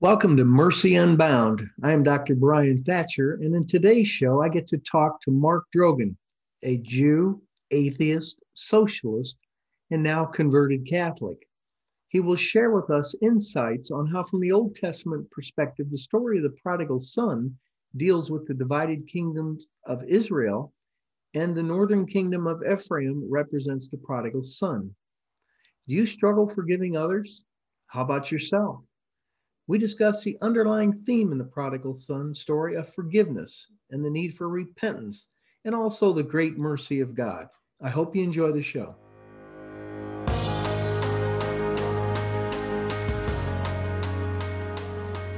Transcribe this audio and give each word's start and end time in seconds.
Welcome 0.00 0.36
to 0.36 0.44
Mercy 0.44 0.94
Unbound. 0.94 1.68
I 1.82 1.90
am 1.90 2.04
Dr. 2.04 2.36
Brian 2.36 2.84
Thatcher, 2.84 3.34
and 3.42 3.52
in 3.52 3.66
today's 3.66 4.06
show, 4.06 4.40
I 4.40 4.48
get 4.48 4.68
to 4.68 4.78
talk 4.78 5.20
to 5.22 5.32
Mark 5.32 5.64
Drogan, 5.74 6.14
a 6.62 6.76
Jew, 6.76 7.42
atheist, 7.72 8.40
socialist, 8.54 9.38
and 9.90 10.00
now 10.00 10.24
converted 10.24 10.86
Catholic. 10.86 11.38
He 12.10 12.20
will 12.20 12.36
share 12.36 12.70
with 12.70 12.90
us 12.90 13.16
insights 13.22 13.90
on 13.90 14.06
how, 14.06 14.22
from 14.22 14.38
the 14.38 14.52
Old 14.52 14.76
Testament 14.76 15.28
perspective, 15.32 15.90
the 15.90 15.98
story 15.98 16.36
of 16.36 16.44
the 16.44 16.56
prodigal 16.62 17.00
son 17.00 17.56
deals 17.96 18.30
with 18.30 18.46
the 18.46 18.54
divided 18.54 19.08
kingdoms 19.08 19.66
of 19.84 20.04
Israel, 20.04 20.72
and 21.34 21.56
the 21.56 21.62
northern 21.64 22.06
kingdom 22.06 22.46
of 22.46 22.62
Ephraim 22.62 23.26
represents 23.28 23.88
the 23.88 23.98
prodigal 23.98 24.44
son. 24.44 24.94
Do 25.88 25.96
you 25.96 26.06
struggle 26.06 26.46
forgiving 26.46 26.96
others? 26.96 27.42
How 27.88 28.02
about 28.02 28.30
yourself? 28.30 28.84
We 29.68 29.76
discuss 29.76 30.24
the 30.24 30.38
underlying 30.40 30.94
theme 31.04 31.30
in 31.30 31.36
the 31.36 31.44
prodigal 31.44 31.94
son 31.94 32.34
story 32.34 32.74
of 32.74 32.88
forgiveness 32.88 33.66
and 33.90 34.02
the 34.02 34.08
need 34.08 34.32
for 34.34 34.48
repentance, 34.48 35.28
and 35.66 35.74
also 35.74 36.10
the 36.10 36.22
great 36.22 36.56
mercy 36.56 37.00
of 37.00 37.14
God. 37.14 37.48
I 37.78 37.90
hope 37.90 38.16
you 38.16 38.22
enjoy 38.22 38.52
the 38.52 38.62
show. 38.62 38.96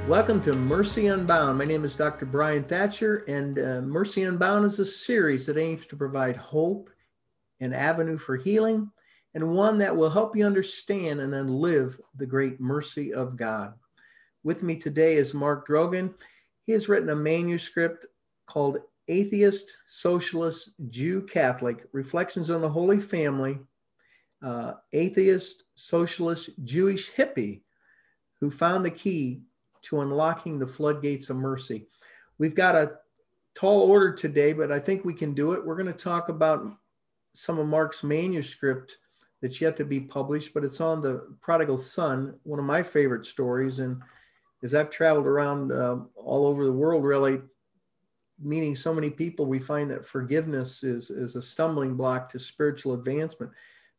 Welcome 0.07 0.41
to 0.43 0.53
Mercy 0.53 1.07
Unbound. 1.07 1.57
My 1.57 1.65
name 1.65 1.83
is 1.83 1.95
Dr. 1.95 2.25
Brian 2.25 2.63
Thatcher, 2.63 3.25
and 3.27 3.59
uh, 3.59 3.81
Mercy 3.81 4.23
Unbound 4.23 4.63
is 4.63 4.79
a 4.79 4.85
series 4.85 5.45
that 5.47 5.57
aims 5.57 5.85
to 5.87 5.97
provide 5.97 6.37
hope, 6.37 6.89
an 7.59 7.73
avenue 7.73 8.17
for 8.17 8.37
healing, 8.37 8.89
and 9.33 9.51
one 9.51 9.77
that 9.79 9.93
will 9.93 10.09
help 10.09 10.37
you 10.37 10.45
understand 10.45 11.19
and 11.19 11.33
then 11.33 11.49
live 11.49 11.99
the 12.15 12.25
great 12.25 12.61
mercy 12.61 13.13
of 13.13 13.35
God. 13.35 13.73
With 14.43 14.63
me 14.63 14.75
today 14.75 15.17
is 15.17 15.33
Mark 15.33 15.67
Drogan. 15.67 16.13
He 16.65 16.71
has 16.71 16.89
written 16.89 17.09
a 17.09 17.15
manuscript 17.15 18.07
called 18.47 18.79
Atheist, 19.07 19.77
Socialist, 19.87 20.71
Jew, 20.89 21.21
Catholic 21.21 21.85
Reflections 21.91 22.49
on 22.49 22.61
the 22.61 22.69
Holy 22.69 22.99
Family, 22.99 23.59
uh, 24.41 24.73
Atheist, 24.93 25.65
Socialist, 25.75 26.49
Jewish 26.63 27.11
Hippie 27.11 27.61
who 28.39 28.49
found 28.49 28.83
the 28.83 28.91
key 28.91 29.41
to 29.83 30.01
unlocking 30.01 30.57
the 30.57 30.67
floodgates 30.67 31.29
of 31.29 31.37
mercy. 31.37 31.87
We've 32.39 32.55
got 32.55 32.75
a 32.75 32.93
tall 33.53 33.89
order 33.89 34.11
today, 34.11 34.53
but 34.53 34.71
I 34.71 34.79
think 34.79 35.05
we 35.05 35.13
can 35.13 35.33
do 35.33 35.53
it. 35.53 35.63
We're 35.63 35.75
going 35.75 35.85
to 35.85 35.93
talk 35.93 36.29
about 36.29 36.65
some 37.33 37.59
of 37.59 37.67
Mark's 37.67 38.03
manuscript 38.03 38.97
that's 39.41 39.61
yet 39.61 39.77
to 39.77 39.85
be 39.85 39.99
published, 39.99 40.53
but 40.53 40.63
it's 40.63 40.81
on 40.81 41.01
the 41.01 41.35
prodigal 41.41 41.77
son, 41.77 42.35
one 42.43 42.59
of 42.59 42.65
my 42.65 42.81
favorite 42.81 43.25
stories. 43.25 43.79
And 43.79 44.01
as 44.63 44.73
I've 44.73 44.89
traveled 44.89 45.25
around 45.25 45.71
uh, 45.71 45.97
all 46.15 46.45
over 46.45 46.65
the 46.65 46.73
world, 46.73 47.03
really 47.03 47.41
meeting 48.39 48.75
so 48.75 48.93
many 48.93 49.09
people, 49.09 49.45
we 49.45 49.59
find 49.59 49.89
that 49.91 50.05
forgiveness 50.05 50.83
is, 50.83 51.09
is 51.09 51.35
a 51.35 51.41
stumbling 51.41 51.95
block 51.95 52.29
to 52.29 52.39
spiritual 52.39 52.93
advancement. 52.93 53.51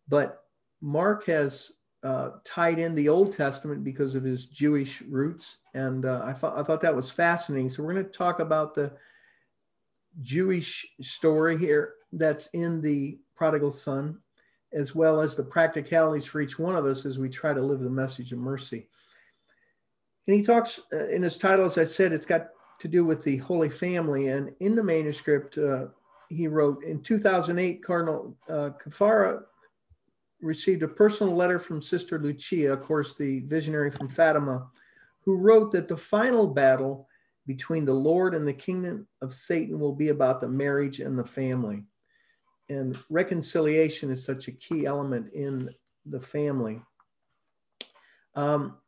But 0.09 0.45
Mark 0.81 1.27
has 1.27 1.73
uh, 2.03 2.31
tied 2.45 2.79
in 2.79 2.95
the 2.95 3.09
Old 3.09 3.33
Testament 3.33 3.85
because 3.85 4.15
of 4.15 4.25
his 4.25 4.47
Jewish 4.47 5.03
roots, 5.03 5.59
and 5.75 6.05
uh, 6.05 6.23
I 6.25 6.33
thought 6.33 6.59
I 6.59 6.63
thought 6.65 6.81
that 6.81 6.95
was 6.95 7.11
fascinating. 7.11 7.71
So 7.71 7.83
we're 7.83 7.93
going 7.93 8.05
to 8.05 8.11
talk 8.11 8.41
about 8.41 8.75
the 8.75 8.93
Jewish 10.21 10.85
story 11.01 11.57
here 11.57 11.95
that's 12.13 12.49
in 12.49 12.81
the 12.81 13.19
prodigal 13.37 13.71
son, 13.71 14.19
as 14.73 14.95
well 14.95 15.21
as 15.21 15.37
the 15.37 15.45
practicalities 15.45 16.27
for 16.27 16.41
each 16.41 16.59
one 16.59 16.75
of 16.75 16.85
us 16.85 17.07
as 17.07 17.19
we 17.19 17.29
try 17.29 17.55
to 17.55 17.63
live 17.63 17.81
the 17.81 17.91
message 17.91 18.33
of 18.33 18.39
mercy. 18.39 18.89
And 20.27 20.37
he 20.37 20.43
talks 20.43 20.81
uh, 20.93 21.09
in 21.09 21.23
his 21.23 21.39
title, 21.39 21.65
as 21.65 21.79
I 21.79 21.85
said, 21.85 22.13
it's 22.13 22.27
got 22.27 22.49
to 22.79 22.89
do 22.89 23.05
with 23.05 23.25
the 23.25 23.39
Holy 23.39 23.69
Family. 23.69 24.29
And 24.29 24.53
in 24.61 24.75
the 24.75 24.83
manuscript, 24.83 25.59
uh, 25.59 25.87
he 26.29 26.49
wrote 26.49 26.85
in 26.85 27.03
2008, 27.03 27.85
Cardinal 27.85 28.37
uh, 28.49 28.71
Caffarra 28.83 29.43
received 30.41 30.83
a 30.83 30.89
personal 30.89 31.35
letter 31.35 31.59
from 31.59 31.81
Sister 31.81 32.19
Lucia, 32.19 32.73
of 32.73 32.83
course, 32.83 33.15
the 33.15 33.41
visionary 33.41 33.91
from 33.91 34.09
Fatima, 34.09 34.69
who 35.21 35.37
wrote 35.37 35.71
that 35.73 35.89
the 35.89 35.97
final 35.97 36.47
battle 36.47 37.09
between 37.47 37.85
the 37.85 37.95
Lord 37.95 38.35
and 38.35 38.47
the 38.47 38.53
kingdom 38.53 39.07
of 39.21 39.35
Satan 39.35 39.79
will 39.79 39.95
be 39.95 40.09
about 40.09 40.41
the 40.41 40.49
marriage 40.49 41.01
and 41.01 41.19
the 41.19 41.25
family. 41.25 41.85
And 42.69 42.97
reconciliation 43.11 44.11
is 44.11 44.25
such 44.25 44.49
a 44.49 44.53
key 44.53 44.87
element 44.87 45.33
in 45.33 45.69
the 46.07 46.21
family. 46.21 46.81
Um, 48.35 48.79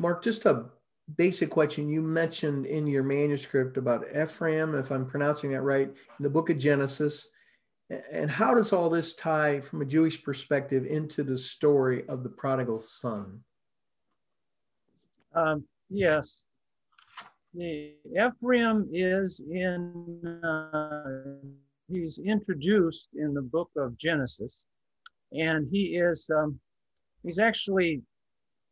Mark, 0.00 0.24
just 0.24 0.46
a 0.46 0.64
basic 1.16 1.50
question. 1.50 1.90
You 1.90 2.00
mentioned 2.00 2.64
in 2.64 2.86
your 2.86 3.02
manuscript 3.02 3.76
about 3.76 4.06
Ephraim, 4.16 4.74
if 4.74 4.90
I'm 4.90 5.06
pronouncing 5.06 5.52
that 5.52 5.60
right, 5.60 5.88
in 5.88 6.22
the 6.22 6.30
book 6.30 6.48
of 6.48 6.56
Genesis. 6.56 7.28
And 8.10 8.30
how 8.30 8.54
does 8.54 8.72
all 8.72 8.88
this 8.88 9.14
tie 9.14 9.60
from 9.60 9.82
a 9.82 9.84
Jewish 9.84 10.22
perspective 10.22 10.86
into 10.86 11.22
the 11.22 11.36
story 11.36 12.08
of 12.08 12.22
the 12.22 12.30
prodigal 12.30 12.78
son? 12.78 13.40
Um, 15.34 15.64
yes. 15.90 16.44
The 17.52 17.94
Ephraim 18.16 18.88
is 18.92 19.42
in, 19.50 20.42
uh, 20.44 21.44
he's 21.92 22.18
introduced 22.24 23.08
in 23.16 23.34
the 23.34 23.42
book 23.42 23.70
of 23.76 23.98
Genesis. 23.98 24.56
And 25.32 25.68
he 25.70 25.96
is, 25.96 26.30
um, 26.34 26.58
he's 27.22 27.38
actually 27.38 28.02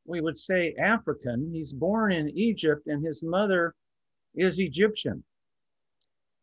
we 0.09 0.23
would 0.23 0.39
say 0.39 0.75
African. 0.81 1.51
He's 1.53 1.73
born 1.73 2.13
in 2.13 2.31
Egypt 2.31 2.87
and 2.87 3.05
his 3.05 3.23
mother 3.23 3.75
is 4.35 4.59
Egyptian. 4.59 5.23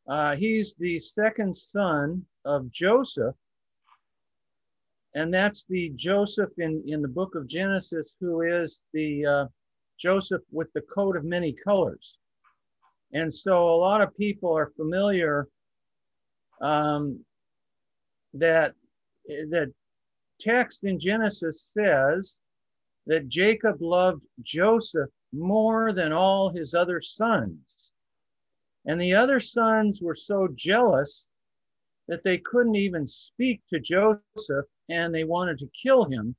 Uh, 0.08 0.36
he's 0.36 0.76
the 0.76 1.00
second 1.00 1.58
son 1.58 2.24
of 2.46 2.72
Joseph. 2.72 3.36
And 5.16 5.34
that's 5.34 5.66
the 5.68 5.92
Joseph 5.96 6.52
in, 6.60 6.84
in 6.86 7.02
the 7.02 7.08
book 7.08 7.34
of 7.36 7.48
Genesis, 7.48 8.16
who 8.20 8.42
is 8.42 8.84
the 8.94 9.26
uh, 9.26 9.46
Joseph 9.98 10.44
with 10.52 10.72
the 10.74 10.82
coat 10.82 11.18
of 11.18 11.24
many 11.24 11.54
colors. 11.54 12.20
And 13.14 13.34
so 13.34 13.70
a 13.70 13.78
lot 13.78 14.02
of 14.02 14.16
people 14.16 14.56
are 14.56 14.74
familiar 14.76 15.48
um, 16.62 17.20
that 18.34 18.74
that 19.28 19.72
text 20.40 20.84
in 20.84 21.00
Genesis 21.00 21.72
says 21.74 22.40
that 23.08 23.30
Jacob 23.30 23.82
loved 23.82 24.24
Joseph 24.42 25.10
more 25.32 25.94
than 25.94 26.12
all 26.12 26.50
his 26.50 26.74
other 26.74 27.02
sons. 27.02 27.92
And 28.86 29.00
the 29.00 29.16
other 29.16 29.40
sons 29.40 30.02
were 30.02 30.16
so 30.16 30.48
jealous 30.56 31.28
that 32.08 32.24
they 32.24 32.38
couldn't 32.38 32.76
even 32.76 33.08
speak 33.08 33.62
to 33.70 33.80
Joseph 33.80 34.66
and 34.90 35.14
they 35.14 35.24
wanted 35.24 35.58
to 35.60 35.70
kill 35.82 36.06
him. 36.06 36.36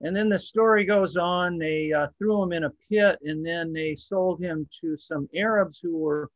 And 0.00 0.14
then 0.14 0.28
the 0.28 0.38
story 0.38 0.84
goes 0.84 1.16
on. 1.16 1.58
They 1.58 1.92
uh, 1.92 2.08
threw 2.18 2.42
him 2.42 2.52
in 2.52 2.64
a 2.64 2.72
pit 2.88 3.18
and 3.22 3.44
then 3.44 3.72
they 3.72 3.94
sold 3.94 4.40
him 4.40 4.68
to 4.80 4.96
some 4.96 5.28
Arabs 5.34 5.80
who 5.82 5.96
were 5.96 6.30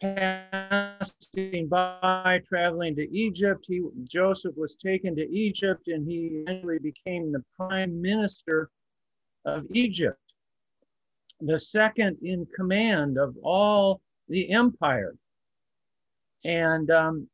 passing 0.00 1.68
by, 1.68 2.40
traveling 2.48 2.94
to 2.96 3.16
Egypt. 3.16 3.64
He, 3.66 3.82
Joseph 4.04 4.56
was 4.56 4.76
taken 4.76 5.16
to 5.16 5.28
Egypt 5.30 5.88
and 5.88 6.08
he 6.08 6.44
eventually 6.46 6.78
became 6.78 7.32
the 7.32 7.44
prime 7.56 8.00
minister 8.00 8.70
of 9.44 9.64
Egypt, 9.72 10.20
the 11.40 11.58
second 11.58 12.18
in 12.22 12.46
command 12.54 13.18
of 13.18 13.36
all 13.42 14.00
the 14.28 14.50
empire. 14.50 15.14
And 16.44 16.90
um, 16.90 17.28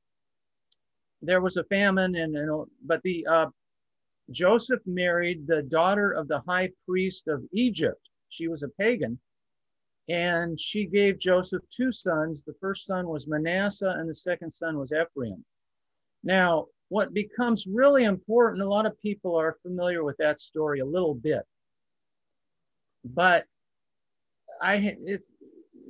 there 1.21 1.41
was 1.41 1.57
a 1.57 1.65
famine, 1.65 2.15
and, 2.15 2.37
and 2.37 2.67
but 2.85 3.03
the 3.03 3.27
uh, 3.27 3.47
Joseph 4.31 4.81
married 4.87 5.47
the 5.47 5.63
daughter 5.63 6.13
of 6.13 6.29
the 6.29 6.41
high 6.41 6.71
priest 6.87 7.29
of 7.29 7.43
Egypt. 7.53 8.01
She 8.31 8.49
was 8.49 8.63
a 8.63 8.69
pagan, 8.69 9.19
and 10.09 10.60
she 10.60 10.86
gave 10.86 11.18
Joseph 11.18 11.62
two 11.71 11.91
sons. 11.92 12.42
The 12.42 12.54
first 12.60 12.86
son 12.86 13.09
was 13.09 13.27
Manasseh, 13.27 13.95
and 13.97 14.09
the 14.09 14.15
second 14.15 14.53
son 14.53 14.78
was 14.78 14.92
Ephraim. 14.92 15.45
Now, 16.22 16.66
what 16.89 17.15
becomes 17.15 17.66
really 17.66 18.04
important, 18.04 18.62
a 18.62 18.68
lot 18.68 18.86
of 18.86 19.01
people 19.01 19.36
are 19.36 19.59
familiar 19.62 20.04
with 20.04 20.16
that 20.18 20.41
story 20.41 20.80
a 20.80 20.84
little 20.84 21.15
bit, 21.15 21.42
but 23.04 23.47
I 24.60 24.97
it's 25.04 25.33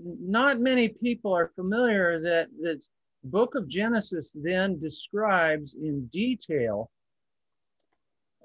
not 0.04 0.60
many 0.60 0.88
people 0.88 1.32
are 1.32 1.52
familiar 1.54 2.20
that 2.20 2.48
the 2.60 2.80
book 3.24 3.54
of 3.54 3.68
Genesis 3.68 4.32
then 4.34 4.78
describes 4.78 5.74
in 5.74 6.06
detail 6.06 6.90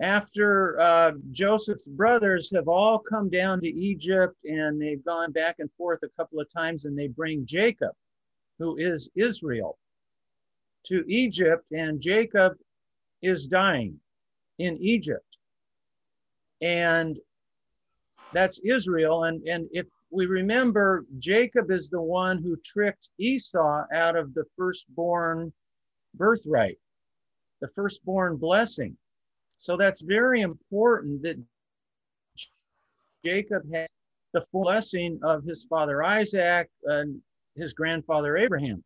after 0.01 0.80
uh, 0.80 1.12
Joseph's 1.31 1.86
brothers 1.86 2.50
have 2.54 2.68
all 2.68 3.00
come 3.00 3.30
down 3.30 3.60
to 3.62 3.68
Egypt 3.68 4.36
and 4.46 4.81
they've 4.81 5.04
gone 5.04 5.31
back 5.31 5.57
and 5.60 5.69
forth 5.78 6.00
a 6.04 6.10
couple 6.18 6.40
of 6.40 6.51
times 6.51 6.86
and 6.86 6.98
they 6.98 7.07
bring 7.07 7.46
Jacob, 7.46 7.92
who 8.60 8.78
is 8.78 9.10
Israel, 9.16 9.78
to 10.86 11.04
Egypt, 11.07 11.66
and 11.72 12.00
Jacob 12.00 12.54
is 13.22 13.48
dying 13.48 14.00
in 14.57 14.78
Egypt. 14.78 15.25
And 16.62 17.18
that's 18.31 18.60
Israel. 18.60 19.25
And, 19.25 19.46
and 19.48 19.68
if 19.72 19.86
we 20.12 20.25
remember, 20.25 21.06
Jacob 21.18 21.72
is 21.72 21.90
the 21.90 22.01
one 22.01 22.42
who 22.42 22.57
tricked 22.63 23.10
Esau 23.18 23.84
out 23.94 24.16
of 24.16 24.34
the 24.34 24.46
firstborn 24.57 25.51
birthright, 26.16 26.78
the 27.60 27.68
firstborn 27.75 28.38
blessing. 28.38 28.98
So 29.60 29.76
that's 29.76 30.02
very 30.02 30.42
important 30.42 31.22
that 31.24 31.38
Jacob 33.26 33.64
has 33.74 33.90
the 34.34 34.46
blessing 34.54 35.20
of 35.22 35.44
his 35.44 35.66
father 35.66 36.02
Isaac 36.02 36.70
and 36.86 37.22
his 37.56 37.74
grandfather 37.74 38.38
Abraham. 38.38 38.84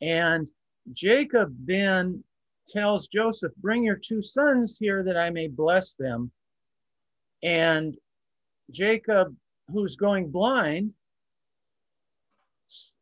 And 0.00 0.46
Jacob 0.92 1.52
then 1.64 2.22
tells 2.68 3.08
Joseph, 3.08 3.52
Bring 3.56 3.82
your 3.82 3.96
two 3.96 4.22
sons 4.22 4.78
here 4.78 5.02
that 5.02 5.16
I 5.16 5.30
may 5.30 5.48
bless 5.48 5.94
them. 5.94 6.30
And 7.42 7.96
Jacob, 8.70 9.34
who's 9.72 9.96
going 9.96 10.30
blind, 10.30 10.92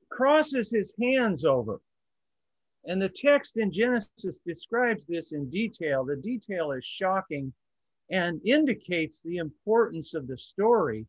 crosses 0.09 0.71
his 0.71 0.95
hands 0.99 1.45
over. 1.45 1.81
And 2.87 3.03
the 3.03 3.09
text 3.09 3.57
in 3.57 3.73
Genesis 3.73 4.39
describes 4.47 5.05
this 5.07 5.33
in 5.33 5.51
detail. 5.51 6.05
The 6.05 6.17
detail 6.17 6.71
is 6.73 6.85
shocking 6.85 7.53
and 8.11 8.41
indicates 8.47 9.21
the 9.23 9.39
importance 9.39 10.15
of 10.15 10.29
the 10.29 10.39
story 10.39 11.07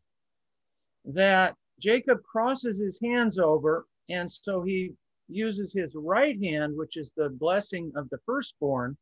that 1.04 1.54
Jacob 1.78 2.22
crosses 2.24 2.78
his 2.78 2.98
hands 3.00 3.38
over, 3.38 3.86
and 4.08 4.30
so 4.30 4.62
he 4.62 4.92
uses 5.28 5.72
his 5.72 5.94
right 5.94 6.36
hand, 6.42 6.76
which 6.76 6.96
is 6.96 7.12
the 7.16 7.28
blessing 7.28 7.92
of 7.94 8.10
the 8.10 8.18
firstborn, 8.26 8.96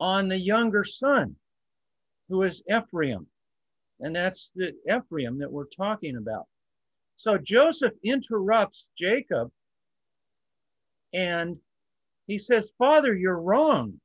on 0.00 0.26
the 0.26 0.38
younger 0.38 0.82
son, 0.82 1.36
who 2.28 2.42
is 2.42 2.62
Ephraim. 2.68 3.26
And 4.00 4.16
that's 4.16 4.50
the 4.56 4.72
Ephraim 4.92 5.38
that 5.38 5.52
we're 5.52 5.66
talking 5.66 6.16
about. 6.16 6.48
So 7.16 7.38
Joseph 7.38 7.92
interrupts 8.02 8.88
Jacob 8.98 9.52
and 11.12 11.58
he 12.26 12.38
says, 12.38 12.72
Father, 12.78 13.14
you're 13.14 13.40
wrong. 13.40 14.00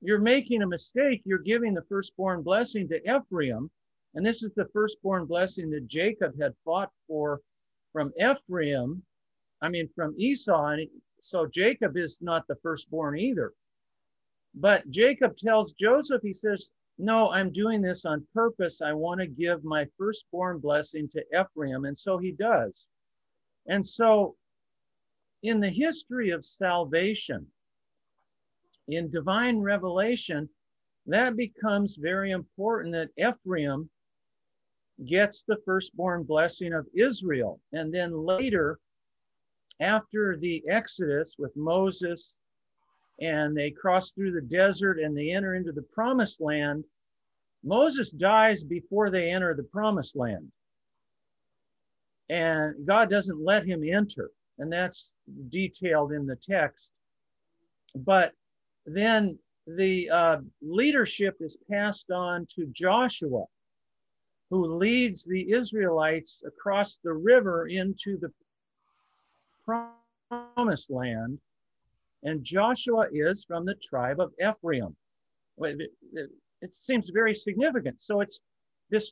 You're 0.00 0.18
making 0.18 0.62
a 0.62 0.66
mistake. 0.66 1.22
You're 1.24 1.38
giving 1.38 1.74
the 1.74 1.84
firstborn 1.88 2.42
blessing 2.42 2.88
to 2.88 3.00
Ephraim. 3.02 3.70
And 4.14 4.24
this 4.24 4.42
is 4.42 4.52
the 4.54 4.68
firstborn 4.72 5.26
blessing 5.26 5.70
that 5.70 5.86
Jacob 5.86 6.38
had 6.40 6.54
fought 6.64 6.90
for 7.06 7.40
from 7.92 8.12
Ephraim 8.18 9.02
I 9.62 9.68
mean, 9.68 9.88
from 9.94 10.14
Esau. 10.18 10.66
And 10.66 10.88
so 11.20 11.46
Jacob 11.46 11.96
is 11.96 12.18
not 12.20 12.46
the 12.48 12.56
firstborn 12.56 13.18
either. 13.18 13.52
But 14.54 14.90
Jacob 14.90 15.36
tells 15.36 15.72
Joseph, 15.72 16.20
he 16.22 16.34
says, 16.34 16.70
No, 16.98 17.30
I'm 17.30 17.52
doing 17.52 17.80
this 17.80 18.04
on 18.04 18.26
purpose. 18.34 18.82
I 18.82 18.92
want 18.92 19.20
to 19.20 19.26
give 19.26 19.64
my 19.64 19.86
firstborn 19.96 20.58
blessing 20.58 21.08
to 21.10 21.24
Ephraim. 21.32 21.84
And 21.84 21.96
so 21.96 22.18
he 22.18 22.32
does. 22.32 22.86
And 23.66 23.86
so 23.86 24.36
in 25.42 25.60
the 25.60 25.70
history 25.70 26.30
of 26.30 26.46
salvation, 26.46 27.46
in 28.88 29.10
divine 29.10 29.58
revelation, 29.58 30.48
that 31.06 31.36
becomes 31.36 31.96
very 31.96 32.30
important 32.30 32.94
that 32.94 33.10
Ephraim 33.16 33.90
gets 35.06 35.42
the 35.42 35.56
firstborn 35.64 36.22
blessing 36.22 36.72
of 36.72 36.86
Israel. 36.94 37.60
And 37.72 37.92
then 37.92 38.12
later, 38.12 38.78
after 39.80 40.36
the 40.36 40.62
Exodus 40.68 41.34
with 41.38 41.56
Moses 41.56 42.36
and 43.20 43.56
they 43.56 43.70
cross 43.70 44.12
through 44.12 44.32
the 44.32 44.40
desert 44.40 44.98
and 44.98 45.16
they 45.16 45.30
enter 45.30 45.54
into 45.54 45.72
the 45.72 45.82
promised 45.82 46.40
land, 46.40 46.84
Moses 47.64 48.10
dies 48.10 48.62
before 48.62 49.10
they 49.10 49.30
enter 49.30 49.54
the 49.54 49.62
promised 49.64 50.16
land. 50.16 50.50
And 52.28 52.86
God 52.86 53.10
doesn't 53.10 53.44
let 53.44 53.66
him 53.66 53.82
enter. 53.82 54.30
And 54.62 54.72
that's 54.72 55.10
detailed 55.48 56.12
in 56.12 56.24
the 56.24 56.36
text. 56.36 56.92
But 57.96 58.30
then 58.86 59.36
the 59.66 60.08
uh, 60.08 60.36
leadership 60.60 61.34
is 61.40 61.58
passed 61.68 62.12
on 62.12 62.46
to 62.54 62.66
Joshua, 62.66 63.44
who 64.50 64.76
leads 64.76 65.24
the 65.24 65.50
Israelites 65.50 66.44
across 66.46 67.00
the 67.02 67.12
river 67.12 67.66
into 67.66 68.18
the 68.18 68.30
promised 69.64 70.92
land. 70.92 71.40
And 72.22 72.44
Joshua 72.44 73.08
is 73.12 73.44
from 73.44 73.64
the 73.64 73.74
tribe 73.82 74.20
of 74.20 74.32
Ephraim. 74.40 74.94
It, 75.58 75.90
seems 76.70 77.10
very 77.12 77.34
significant. 77.34 78.00
So 78.00 78.20
it's 78.20 78.40
this 78.90 79.10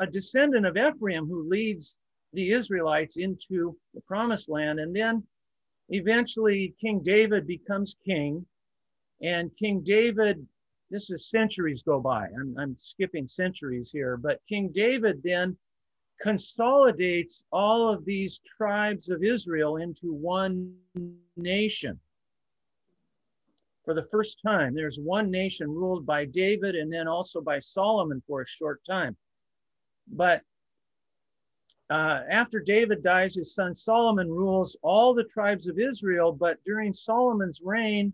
a 0.00 0.06
descendant 0.08 0.66
of 0.66 0.76
Ephraim 0.76 1.28
who 1.28 1.48
leads 1.48 1.96
the 2.32 2.52
Israelites 2.52 3.16
into 3.16 3.76
the 3.94 4.00
promised 4.02 4.48
land. 4.48 4.80
And 4.80 4.94
then 4.94 5.22
eventually 5.88 6.74
King 6.80 7.00
David 7.02 7.46
becomes 7.46 7.96
king. 8.04 8.44
And 9.22 9.54
King 9.56 9.82
David, 9.82 10.46
this 10.90 11.10
is 11.10 11.30
centuries 11.30 11.82
go 11.82 12.00
by. 12.00 12.26
I'm, 12.26 12.56
I'm 12.58 12.76
skipping 12.78 13.26
centuries 13.26 13.90
here, 13.90 14.16
but 14.16 14.40
King 14.48 14.70
David 14.72 15.22
then 15.22 15.56
consolidates 16.20 17.44
all 17.52 17.88
of 17.92 18.04
these 18.04 18.40
tribes 18.56 19.08
of 19.08 19.22
Israel 19.22 19.76
into 19.76 20.12
one 20.12 20.74
nation. 21.36 21.98
For 23.84 23.94
the 23.94 24.06
first 24.10 24.40
time, 24.44 24.74
there's 24.74 24.98
one 24.98 25.30
nation 25.30 25.70
ruled 25.70 26.04
by 26.04 26.26
David 26.26 26.74
and 26.74 26.92
then 26.92 27.08
also 27.08 27.40
by 27.40 27.58
Solomon 27.60 28.22
for 28.26 28.42
a 28.42 28.46
short 28.46 28.82
time. 28.84 29.16
But 30.08 30.42
uh, 31.90 32.22
after 32.30 32.60
David 32.60 33.02
dies, 33.02 33.34
his 33.34 33.54
son 33.54 33.74
Solomon 33.74 34.30
rules 34.30 34.76
all 34.82 35.14
the 35.14 35.24
tribes 35.24 35.68
of 35.68 35.78
Israel. 35.78 36.32
But 36.32 36.62
during 36.64 36.92
Solomon's 36.92 37.60
reign, 37.62 38.12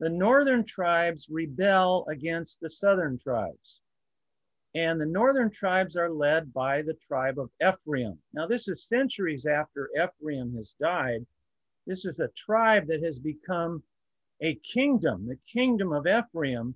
the 0.00 0.10
northern 0.10 0.64
tribes 0.64 1.28
rebel 1.28 2.06
against 2.08 2.60
the 2.60 2.70
southern 2.70 3.18
tribes. 3.18 3.80
And 4.76 5.00
the 5.00 5.06
northern 5.06 5.50
tribes 5.50 5.96
are 5.96 6.10
led 6.10 6.52
by 6.52 6.82
the 6.82 6.94
tribe 6.94 7.38
of 7.38 7.50
Ephraim. 7.62 8.18
Now, 8.32 8.46
this 8.46 8.66
is 8.66 8.88
centuries 8.88 9.46
after 9.46 9.88
Ephraim 9.96 10.54
has 10.56 10.74
died. 10.80 11.24
This 11.86 12.04
is 12.04 12.18
a 12.18 12.28
tribe 12.36 12.86
that 12.88 13.02
has 13.02 13.18
become 13.18 13.82
a 14.40 14.56
kingdom, 14.56 15.26
the 15.26 15.38
kingdom 15.50 15.92
of 15.92 16.06
Ephraim. 16.06 16.74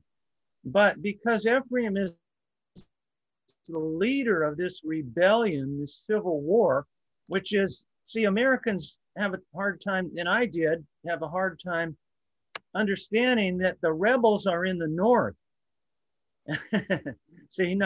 But 0.64 1.02
because 1.02 1.46
Ephraim 1.46 1.96
is 1.96 2.14
the 3.68 3.78
leader 3.78 4.42
of 4.42 4.56
this 4.56 4.82
rebellion, 4.84 5.80
this 5.80 5.96
civil 5.96 6.40
war, 6.40 6.86
which 7.28 7.54
is, 7.54 7.84
see, 8.04 8.24
Americans 8.24 8.98
have 9.16 9.34
a 9.34 9.40
hard 9.54 9.80
time, 9.80 10.10
and 10.16 10.28
I 10.28 10.46
did 10.46 10.84
have 11.06 11.22
a 11.22 11.28
hard 11.28 11.60
time 11.64 11.96
understanding 12.74 13.58
that 13.58 13.80
the 13.80 13.92
rebels 13.92 14.46
are 14.46 14.64
in 14.64 14.78
the 14.78 14.88
north. 14.88 15.36
See, 17.50 17.78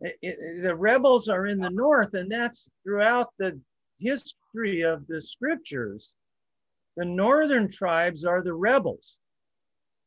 it, 0.00 0.16
it, 0.22 0.62
the 0.62 0.74
rebels 0.74 1.28
are 1.28 1.46
in 1.46 1.58
the 1.58 1.70
north, 1.70 2.14
and 2.14 2.30
that's 2.30 2.68
throughout 2.82 3.28
the 3.38 3.58
history 3.98 4.82
of 4.82 5.06
the 5.06 5.20
scriptures. 5.20 6.14
The 6.96 7.04
northern 7.04 7.70
tribes 7.70 8.24
are 8.24 8.42
the 8.42 8.54
rebels. 8.54 9.18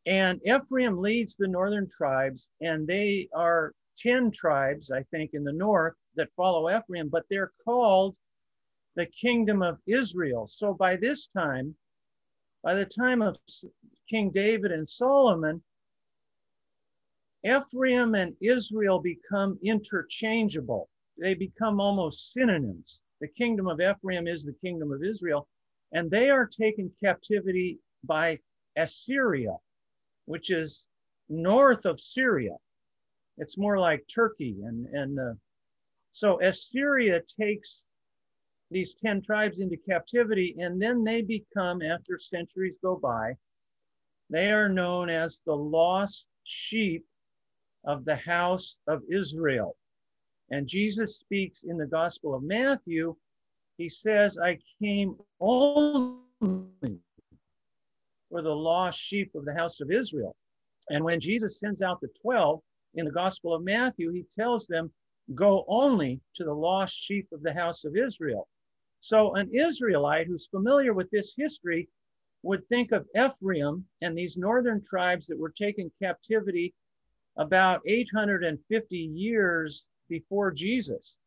And 0.06 0.42
Ephraim 0.46 0.98
leads 0.98 1.36
the 1.36 1.48
northern 1.48 1.90
tribes, 1.90 2.52
and 2.62 2.86
they 2.86 3.30
are 3.34 3.74
10 3.98 4.32
tribes, 4.32 4.92
I 4.92 5.04
think, 5.04 5.32
in 5.34 5.44
the 5.44 5.54
north 5.54 5.96
that 6.16 6.34
follow 6.36 6.70
Ephraim, 6.70 7.10
but 7.10 7.26
they're 7.30 7.52
called 7.64 8.16
the 8.96 9.06
kingdom 9.08 9.62
of 9.62 9.80
Israel. 9.88 10.48
So 10.48 10.74
by 10.74 10.96
this 10.96 11.28
time, 11.28 11.76
by 12.64 12.76
the 12.76 12.86
time 12.86 13.22
of 13.22 13.38
King 14.10 14.32
David 14.32 14.72
and 14.72 14.88
Solomon, 14.88 15.62
Ephraim 17.46 18.16
and 18.16 18.36
Israel 18.42 19.00
become 19.00 19.60
interchangeable. 19.64 20.90
They 21.18 21.34
become 21.34 21.82
almost 21.82 22.32
synonyms. 22.32 23.02
The 23.20 23.28
kingdom 23.28 23.68
of 23.68 23.82
Ephraim 23.82 24.28
is 24.28 24.46
the 24.46 24.56
kingdom 24.64 24.92
of 24.92 25.04
Israel, 25.04 25.48
and 25.92 26.10
they 26.10 26.30
are 26.30 26.48
taken 26.48 26.92
captivity 27.04 27.80
by 28.04 28.40
Assyria, 28.76 29.58
which 30.26 30.52
is 30.52 30.86
north 31.30 31.86
of 31.86 32.00
Syria. 32.00 32.56
It's 33.38 33.58
more 33.58 33.80
like 33.80 34.06
Turkey. 34.14 34.58
And, 34.64 34.86
and 34.88 35.20
uh, 35.20 35.34
so 36.12 36.42
Assyria 36.42 37.22
takes 37.40 37.84
these 38.72 38.96
10 38.96 39.22
tribes 39.22 39.60
into 39.60 39.78
captivity, 39.78 40.56
and 40.60 40.82
then 40.82 41.04
they 41.04 41.22
become, 41.22 41.82
after 41.82 42.18
centuries 42.18 42.76
go 42.82 42.96
by, 42.96 43.34
they 44.30 44.52
are 44.52 44.70
known 44.70 45.10
as 45.10 45.42
the 45.46 45.56
lost 45.56 46.28
sheep 46.44 47.06
of 47.86 48.06
the 48.06 48.16
house 48.16 48.80
of 48.88 49.04
Israel. 49.12 49.76
And 50.50 50.68
Jesus 50.68 51.18
speaks 51.18 51.64
in 51.64 51.78
the 51.78 51.86
Gospel 51.86 52.34
of 52.34 52.44
Matthew. 52.44 53.16
He 53.78 53.90
says, 53.90 54.38
I 54.38 54.58
came 54.82 55.16
only 55.40 56.20
for 58.30 58.42
the 58.42 58.56
lost 58.56 59.00
sheep 59.00 59.32
of 59.36 59.46
the 59.46 59.54
house 59.54 59.80
of 59.80 59.92
Israel. 59.92 60.36
And 60.90 61.04
when 61.04 61.20
Jesus 61.20 61.60
sends 61.60 61.82
out 61.82 62.02
the 62.02 62.10
12, 62.22 62.62
in 62.96 63.06
the 63.06 63.12
Gospel 63.12 63.54
of 63.54 63.64
Matthew, 63.64 64.12
he 64.12 64.24
tells 64.24 64.68
them, 64.68 64.92
Go 65.36 65.64
only 65.68 66.20
to 66.36 66.44
the 66.44 66.54
lost 66.54 66.96
sheep 66.96 67.28
of 67.32 67.42
the 67.44 67.54
house 67.54 67.86
of 67.86 67.96
Israel. 67.96 68.48
So, 69.00 69.36
an 69.36 69.54
Israelite 69.54 70.28
who's 70.28 70.48
familiar 70.48 70.94
with 70.94 71.10
this 71.12 71.34
history 71.36 71.90
would 72.44 72.68
think 72.68 72.92
of 72.92 73.08
Ephraim 73.16 73.86
and 74.02 74.18
these 74.18 74.38
northern 74.38 74.84
tribes 74.84 75.28
that 75.28 75.40
were 75.40 75.50
taken 75.50 75.92
captivity 76.02 76.74
about 77.38 77.82
850 77.86 78.98
years 78.98 79.88
before 80.10 80.52
Jesus. 80.52 81.18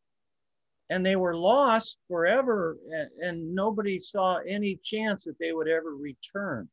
And 0.90 1.04
they 1.04 1.16
were 1.16 1.36
lost 1.36 1.98
forever, 2.06 2.76
and 3.20 3.54
nobody 3.54 3.98
saw 3.98 4.38
any 4.46 4.78
chance 4.84 5.24
that 5.24 5.38
they 5.40 5.52
would 5.52 5.68
ever 5.68 5.96
return. 5.96 6.68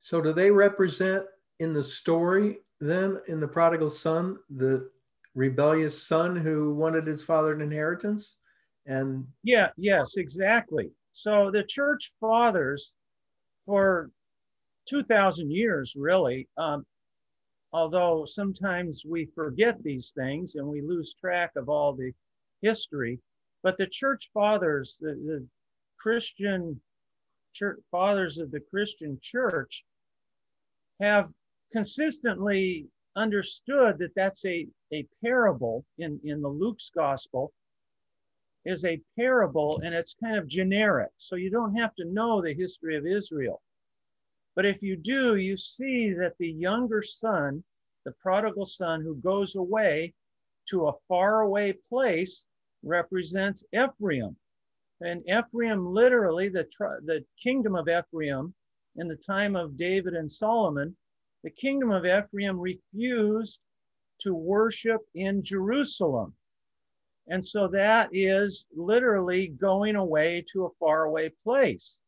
So, 0.00 0.20
do 0.20 0.32
they 0.32 0.50
represent 0.50 1.24
in 1.60 1.72
the 1.72 1.84
story 1.84 2.58
then 2.82 3.20
in 3.28 3.38
the 3.38 3.48
prodigal 3.48 3.90
son 3.90 4.38
the 4.50 4.90
rebellious 5.34 6.02
son 6.02 6.36
who 6.36 6.74
wanted 6.74 7.06
his 7.06 7.22
father 7.22 7.54
an 7.54 7.60
inheritance? 7.60 8.36
And 8.86 9.26
yeah, 9.44 9.68
yes, 9.76 10.16
exactly. 10.16 10.90
So, 11.12 11.50
the 11.50 11.62
church 11.62 12.12
fathers 12.20 12.94
for 13.66 14.10
2,000 14.88 15.50
years, 15.50 15.94
really, 15.96 16.48
um, 16.56 16.84
although 17.72 18.24
sometimes 18.24 19.04
we 19.08 19.26
forget 19.34 19.80
these 19.82 20.12
things 20.16 20.56
and 20.56 20.66
we 20.66 20.82
lose 20.82 21.14
track 21.14 21.52
of 21.54 21.68
all 21.68 21.92
the 21.92 22.12
history. 22.60 23.20
But 23.62 23.78
the 23.78 23.86
church 23.86 24.30
fathers, 24.34 24.96
the, 25.00 25.12
the 25.12 25.46
Christian 25.98 26.80
church 27.52 27.78
fathers 27.90 28.38
of 28.38 28.50
the 28.50 28.60
Christian 28.60 29.18
church, 29.22 29.84
have 31.00 31.30
consistently 31.72 32.86
understood 33.16 33.98
that 33.98 34.14
that's 34.14 34.44
a, 34.44 34.66
a 34.92 35.06
parable 35.22 35.84
in, 35.98 36.20
in 36.24 36.40
the 36.40 36.48
Luke's 36.48 36.90
gospel 36.94 37.52
is 38.64 38.84
a 38.84 39.00
parable 39.18 39.80
and 39.84 39.94
it's 39.94 40.14
kind 40.14 40.36
of 40.36 40.46
generic. 40.46 41.10
So 41.16 41.36
you 41.36 41.50
don't 41.50 41.74
have 41.74 41.94
to 41.96 42.04
know 42.04 42.40
the 42.40 42.54
history 42.54 42.96
of 42.96 43.06
Israel. 43.06 43.60
But 44.54 44.66
if 44.66 44.82
you 44.82 44.96
do, 44.96 45.36
you 45.36 45.56
see 45.56 46.12
that 46.12 46.36
the 46.38 46.50
younger 46.50 47.02
son, 47.02 47.64
the 48.04 48.12
prodigal 48.12 48.66
son 48.66 49.00
who 49.02 49.16
goes 49.16 49.56
away 49.56 50.14
to 50.68 50.88
a 50.88 50.92
faraway 51.08 51.72
place, 51.88 52.46
represents 52.82 53.64
Ephraim. 53.72 54.36
And 55.00 55.22
Ephraim, 55.28 55.86
literally, 55.86 56.48
the, 56.48 56.66
the 57.04 57.24
kingdom 57.42 57.74
of 57.74 57.88
Ephraim 57.88 58.54
in 58.96 59.08
the 59.08 59.16
time 59.16 59.56
of 59.56 59.76
David 59.76 60.14
and 60.14 60.30
Solomon, 60.30 60.96
the 61.42 61.50
kingdom 61.50 61.90
of 61.90 62.06
Ephraim 62.06 62.58
refused 62.58 63.60
to 64.20 64.34
worship 64.34 65.00
in 65.14 65.42
Jerusalem. 65.42 66.34
And 67.28 67.44
so 67.44 67.68
that 67.68 68.10
is 68.12 68.66
literally 68.74 69.48
going 69.48 69.96
away 69.96 70.44
to 70.52 70.64
a 70.64 70.74
faraway 70.78 71.30
place 71.44 71.98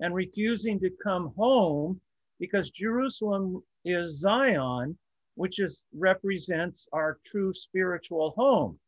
and 0.00 0.14
refusing 0.14 0.80
to 0.80 0.90
come 1.02 1.32
home 1.36 2.00
because 2.38 2.70
Jerusalem 2.70 3.62
is 3.84 4.18
Zion, 4.18 4.98
which 5.34 5.60
is 5.60 5.82
represents 5.92 6.88
our 6.92 7.18
true 7.24 7.52
spiritual 7.52 8.30
home. 8.30 8.78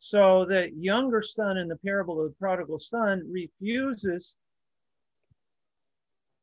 So 0.00 0.44
the 0.44 0.70
younger 0.74 1.22
son 1.22 1.58
in 1.58 1.68
the 1.68 1.76
parable 1.76 2.20
of 2.20 2.30
the 2.30 2.36
prodigal 2.36 2.78
son 2.78 3.22
refuses 3.30 4.36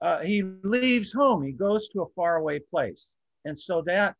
uh, 0.01 0.19
he 0.19 0.43
leaves 0.63 1.11
home. 1.11 1.43
He 1.43 1.51
goes 1.51 1.89
to 1.89 2.01
a 2.01 2.09
faraway 2.15 2.59
place. 2.59 3.13
And 3.45 3.59
so 3.59 3.81
that 3.85 4.15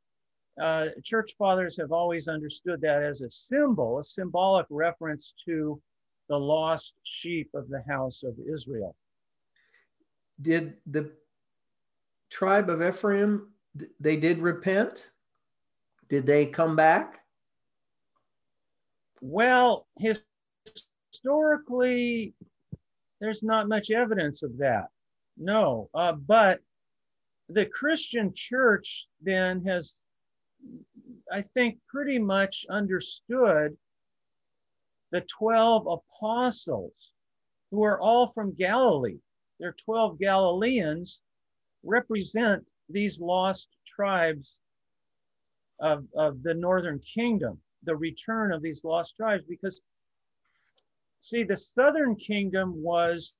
uh, 0.62 0.88
church 1.04 1.36
fathers 1.38 1.78
have 1.78 1.92
always 1.92 2.28
understood 2.28 2.82
that 2.82 3.02
as 3.02 3.22
a 3.22 3.30
symbol, 3.30 4.00
a 4.00 4.04
symbolic 4.04 4.66
reference 4.70 5.34
to 5.46 5.82
the 6.28 6.38
lost 6.38 6.96
sheep 7.04 7.50
of 7.54 7.70
the 7.70 7.82
house 7.88 8.24
of 8.24 8.36
Israel. 8.52 8.96
Did 10.42 10.76
the 10.86 11.12
tribe 12.30 12.70
of 12.70 12.82
Ephraim, 12.82 13.48
they 14.00 14.18
did 14.18 14.40
repent? 14.40 15.12
Did 16.10 16.26
they 16.26 16.46
come 16.46 16.76
back? 16.76 17.22
Well, 19.22 19.88
historically, 21.12 22.34
there's 23.20 23.44
not 23.44 23.68
much 23.68 23.92
evidence 23.92 24.44
of 24.44 24.58
that. 24.58 24.90
No, 25.40 25.90
uh, 25.94 26.12
but 26.12 26.60
the 27.48 27.66
Christian 27.66 28.34
church 28.34 29.08
then 29.22 29.64
has, 29.64 29.98
I 31.32 31.42
think, 31.42 31.80
pretty 31.88 32.20
much 32.20 32.66
understood 32.70 33.78
the 35.12 35.22
12 35.22 35.88
apostles 35.88 37.14
who 37.72 37.84
are 37.84 38.02
all 38.02 38.34
from 38.34 38.54
Galilee. 38.54 39.20
They're 39.60 39.72
12 39.74 40.20
Galileans 40.20 41.22
represent 41.84 42.70
these 42.90 43.22
lost 43.22 43.70
tribes 43.88 44.60
of, 45.80 46.06
of 46.16 46.44
the 46.44 46.54
northern 46.54 47.00
kingdom, 47.00 47.62
the 47.84 47.96
return 47.96 48.52
of 48.52 48.62
these 48.62 48.84
lost 48.84 49.16
tribes. 49.16 49.46
Because, 49.48 49.82
see, 51.22 51.44
the 51.44 51.56
southern 51.56 52.18
kingdom 52.18 52.84
was 52.84 53.34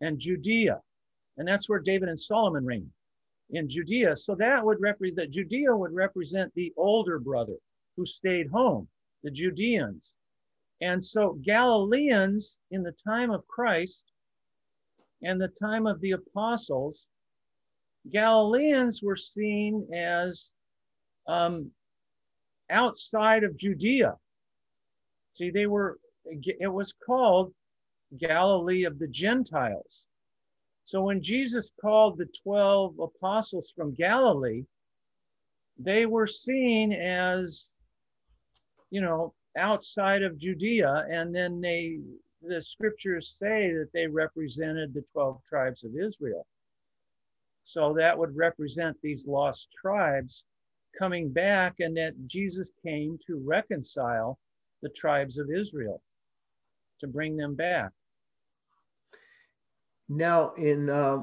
And 0.00 0.18
Judea. 0.18 0.80
And 1.36 1.46
that's 1.46 1.68
where 1.68 1.80
David 1.80 2.08
and 2.08 2.18
Solomon 2.18 2.64
reigned 2.64 2.90
in 3.50 3.68
Judea. 3.68 4.16
So 4.16 4.34
that 4.36 4.64
would 4.64 4.80
represent, 4.80 5.16
that 5.16 5.30
Judea 5.30 5.74
would 5.76 5.92
represent 5.92 6.52
the 6.54 6.72
older 6.76 7.18
brother 7.18 7.56
who 7.96 8.04
stayed 8.04 8.48
home, 8.48 8.88
the 9.22 9.30
Judeans. 9.30 10.14
And 10.80 11.04
so 11.04 11.38
Galileans 11.42 12.60
in 12.70 12.82
the 12.82 12.94
time 13.06 13.30
of 13.30 13.46
Christ 13.46 14.04
and 15.22 15.40
the 15.40 15.48
time 15.48 15.86
of 15.86 16.00
the 16.00 16.12
apostles, 16.12 17.06
Galileans 18.10 19.02
were 19.02 19.16
seen 19.16 19.86
as 19.94 20.52
um, 21.26 21.70
outside 22.70 23.44
of 23.44 23.56
Judea. 23.56 24.14
See, 25.32 25.50
they 25.50 25.66
were, 25.66 25.98
it 26.24 26.72
was 26.72 26.92
called 26.92 27.52
Galilee 28.18 28.84
of 28.84 28.98
the 28.98 29.08
Gentiles. 29.08 30.06
So 30.84 31.02
when 31.02 31.22
Jesus 31.22 31.72
called 31.80 32.18
the 32.18 32.28
12 32.42 32.98
apostles 32.98 33.72
from 33.74 33.94
Galilee, 33.94 34.64
they 35.78 36.06
were 36.06 36.26
seen 36.26 36.92
as, 36.92 37.70
you 38.90 39.00
know, 39.00 39.34
outside 39.56 40.22
of 40.22 40.38
Judea. 40.38 41.06
And 41.10 41.34
then 41.34 41.60
they, 41.60 42.00
the 42.42 42.62
scriptures 42.62 43.36
say 43.38 43.72
that 43.72 43.90
they 43.92 44.06
represented 44.06 44.92
the 44.92 45.04
12 45.12 45.42
tribes 45.48 45.84
of 45.84 45.96
Israel. 45.96 46.46
So 47.64 47.94
that 47.94 48.18
would 48.18 48.36
represent 48.36 48.96
these 49.02 49.26
lost 49.26 49.68
tribes 49.80 50.44
coming 50.98 51.32
back, 51.32 51.80
and 51.80 51.96
that 51.96 52.14
Jesus 52.26 52.70
came 52.84 53.18
to 53.26 53.42
reconcile 53.44 54.38
the 54.82 54.90
tribes 54.90 55.38
of 55.38 55.50
Israel, 55.50 56.00
to 57.00 57.06
bring 57.08 57.36
them 57.36 57.54
back. 57.54 57.90
Now, 60.08 60.52
in 60.54 60.90
uh, 60.90 61.22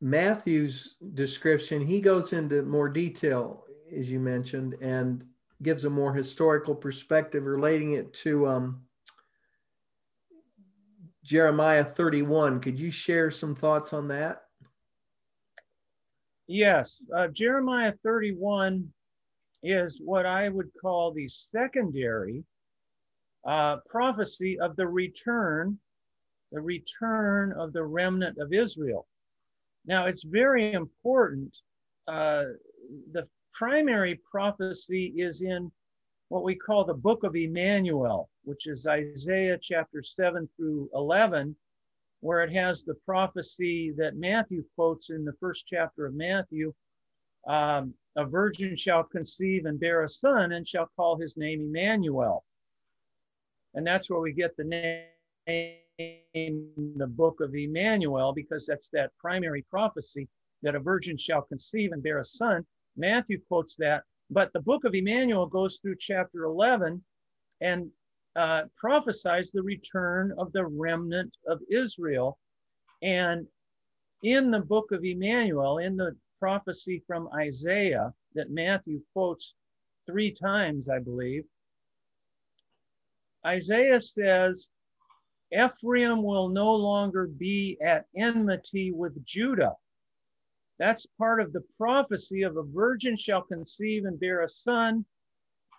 Matthew's 0.00 0.96
description, 1.14 1.84
he 1.84 2.00
goes 2.00 2.32
into 2.32 2.62
more 2.62 2.88
detail, 2.88 3.64
as 3.92 4.10
you 4.10 4.20
mentioned, 4.20 4.76
and 4.80 5.24
gives 5.62 5.84
a 5.84 5.90
more 5.90 6.14
historical 6.14 6.74
perspective 6.74 7.44
relating 7.44 7.94
it 7.94 8.12
to 8.14 8.46
um, 8.46 8.82
Jeremiah 11.24 11.84
31. 11.84 12.60
Could 12.60 12.78
you 12.78 12.90
share 12.90 13.30
some 13.30 13.54
thoughts 13.54 13.92
on 13.92 14.08
that? 14.08 14.42
Yes, 16.46 17.02
uh, 17.14 17.28
Jeremiah 17.28 17.92
31 18.04 18.88
is 19.62 20.00
what 20.02 20.24
I 20.24 20.48
would 20.48 20.70
call 20.80 21.12
the 21.12 21.28
secondary 21.28 22.44
uh, 23.46 23.78
prophecy 23.90 24.58
of 24.60 24.76
the 24.76 24.86
return 24.86 25.78
the 26.52 26.60
return 26.60 27.52
of 27.52 27.72
the 27.72 27.84
remnant 27.84 28.38
of 28.38 28.52
Israel. 28.52 29.06
Now, 29.86 30.06
it's 30.06 30.22
very 30.22 30.72
important. 30.72 31.56
Uh, 32.06 32.44
the 33.12 33.28
primary 33.52 34.20
prophecy 34.30 35.14
is 35.16 35.42
in 35.42 35.70
what 36.28 36.44
we 36.44 36.54
call 36.54 36.84
the 36.84 36.94
book 36.94 37.24
of 37.24 37.36
Emmanuel, 37.36 38.28
which 38.44 38.66
is 38.66 38.86
Isaiah 38.86 39.58
chapter 39.60 40.02
7 40.02 40.48
through 40.56 40.90
11, 40.94 41.56
where 42.20 42.42
it 42.42 42.52
has 42.52 42.82
the 42.82 42.96
prophecy 43.06 43.92
that 43.96 44.16
Matthew 44.16 44.64
quotes 44.74 45.10
in 45.10 45.24
the 45.24 45.32
first 45.40 45.66
chapter 45.66 46.06
of 46.06 46.14
Matthew 46.14 46.74
um, 47.46 47.94
A 48.16 48.24
virgin 48.24 48.76
shall 48.76 49.04
conceive 49.04 49.64
and 49.64 49.80
bear 49.80 50.02
a 50.02 50.08
son 50.08 50.52
and 50.52 50.66
shall 50.66 50.90
call 50.96 51.16
his 51.16 51.36
name 51.36 51.60
Emmanuel. 51.60 52.44
And 53.74 53.86
that's 53.86 54.10
where 54.10 54.20
we 54.20 54.32
get 54.32 54.56
the 54.56 54.64
name 54.64 55.76
the 55.98 57.12
book 57.16 57.40
of 57.40 57.54
Emmanuel 57.54 58.32
because 58.32 58.66
that's 58.66 58.88
that 58.90 59.10
primary 59.18 59.62
prophecy 59.62 60.28
that 60.62 60.76
a 60.76 60.80
virgin 60.80 61.18
shall 61.18 61.42
conceive 61.42 61.92
and 61.92 62.02
bear 62.02 62.20
a 62.20 62.24
son. 62.24 62.64
Matthew 62.96 63.40
quotes 63.48 63.74
that, 63.76 64.04
but 64.30 64.52
the 64.52 64.60
book 64.60 64.84
of 64.84 64.94
Emmanuel 64.94 65.46
goes 65.46 65.78
through 65.78 65.96
chapter 65.98 66.44
11 66.44 67.02
and 67.60 67.90
uh, 68.36 68.62
prophesies 68.76 69.50
the 69.50 69.62
return 69.62 70.32
of 70.38 70.52
the 70.52 70.64
remnant 70.64 71.36
of 71.46 71.60
Israel. 71.68 72.38
And 73.02 73.46
in 74.22 74.50
the 74.50 74.60
book 74.60 74.92
of 74.92 75.04
Emmanuel, 75.04 75.78
in 75.78 75.96
the 75.96 76.16
prophecy 76.38 77.02
from 77.06 77.28
Isaiah 77.34 78.12
that 78.34 78.50
Matthew 78.50 79.00
quotes 79.12 79.54
three 80.06 80.30
times, 80.30 80.88
I 80.88 81.00
believe, 81.00 81.44
Isaiah 83.44 84.00
says, 84.00 84.68
Ephraim 85.52 86.22
will 86.22 86.48
no 86.48 86.74
longer 86.74 87.26
be 87.26 87.78
at 87.82 88.06
enmity 88.16 88.92
with 88.92 89.24
Judah. 89.24 89.74
That's 90.78 91.06
part 91.06 91.40
of 91.40 91.52
the 91.52 91.64
prophecy 91.76 92.42
of 92.42 92.56
a 92.56 92.62
virgin 92.62 93.16
shall 93.16 93.42
conceive 93.42 94.04
and 94.04 94.20
bear 94.20 94.42
a 94.42 94.48
son, 94.48 95.04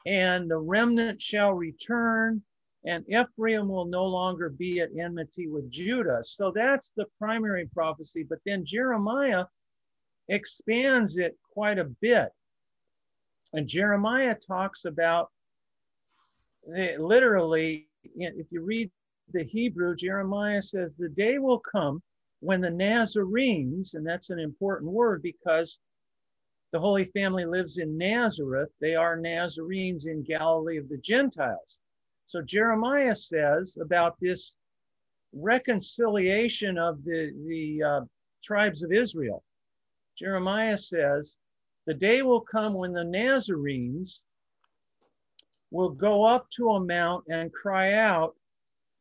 and 0.05 0.49
the 0.49 0.57
remnant 0.57 1.21
shall 1.21 1.53
return, 1.53 2.41
and 2.85 3.05
Ephraim 3.09 3.69
will 3.69 3.85
no 3.85 4.05
longer 4.05 4.49
be 4.49 4.81
at 4.81 4.89
enmity 4.97 5.47
with 5.47 5.69
Judah. 5.69 6.23
So 6.23 6.51
that's 6.51 6.91
the 6.95 7.05
primary 7.17 7.67
prophecy. 7.67 8.23
But 8.23 8.39
then 8.45 8.65
Jeremiah 8.65 9.45
expands 10.29 11.17
it 11.17 11.37
quite 11.53 11.77
a 11.77 11.91
bit. 12.01 12.29
And 13.53 13.67
Jeremiah 13.67 14.35
talks 14.35 14.85
about 14.85 15.29
eh, 16.75 16.97
literally, 16.97 17.87
if 18.03 18.47
you 18.51 18.61
read 18.61 18.91
the 19.31 19.43
Hebrew, 19.43 19.95
Jeremiah 19.95 20.61
says, 20.61 20.95
The 20.95 21.09
day 21.09 21.37
will 21.37 21.59
come 21.59 22.01
when 22.39 22.61
the 22.61 22.71
Nazarenes, 22.71 23.93
and 23.93 24.05
that's 24.05 24.29
an 24.29 24.39
important 24.39 24.91
word 24.91 25.21
because 25.21 25.79
the 26.71 26.79
Holy 26.79 27.05
Family 27.05 27.45
lives 27.45 27.77
in 27.79 27.97
Nazareth, 27.97 28.69
they 28.79 28.95
are 28.95 29.17
Nazarenes 29.17 30.05
in 30.05 30.23
Galilee 30.23 30.77
of 30.77 30.87
the 30.87 30.97
Gentiles. 30.97 31.79
So 32.27 32.41
Jeremiah 32.41 33.15
says 33.15 33.77
about 33.81 34.15
this 34.19 34.55
reconciliation 35.33 36.77
of 36.77 37.03
the, 37.03 37.31
the 37.47 37.83
uh, 37.83 38.01
tribes 38.43 38.83
of 38.83 38.91
Israel. 38.91 39.43
Jeremiah 40.15 40.77
says, 40.77 41.37
The 41.87 41.93
day 41.93 42.21
will 42.21 42.41
come 42.41 42.73
when 42.73 42.93
the 42.93 43.03
Nazarenes 43.03 44.23
will 45.71 45.89
go 45.89 46.23
up 46.23 46.49
to 46.51 46.69
a 46.71 46.79
mount 46.79 47.25
and 47.29 47.53
cry 47.53 47.93
out, 47.93 48.35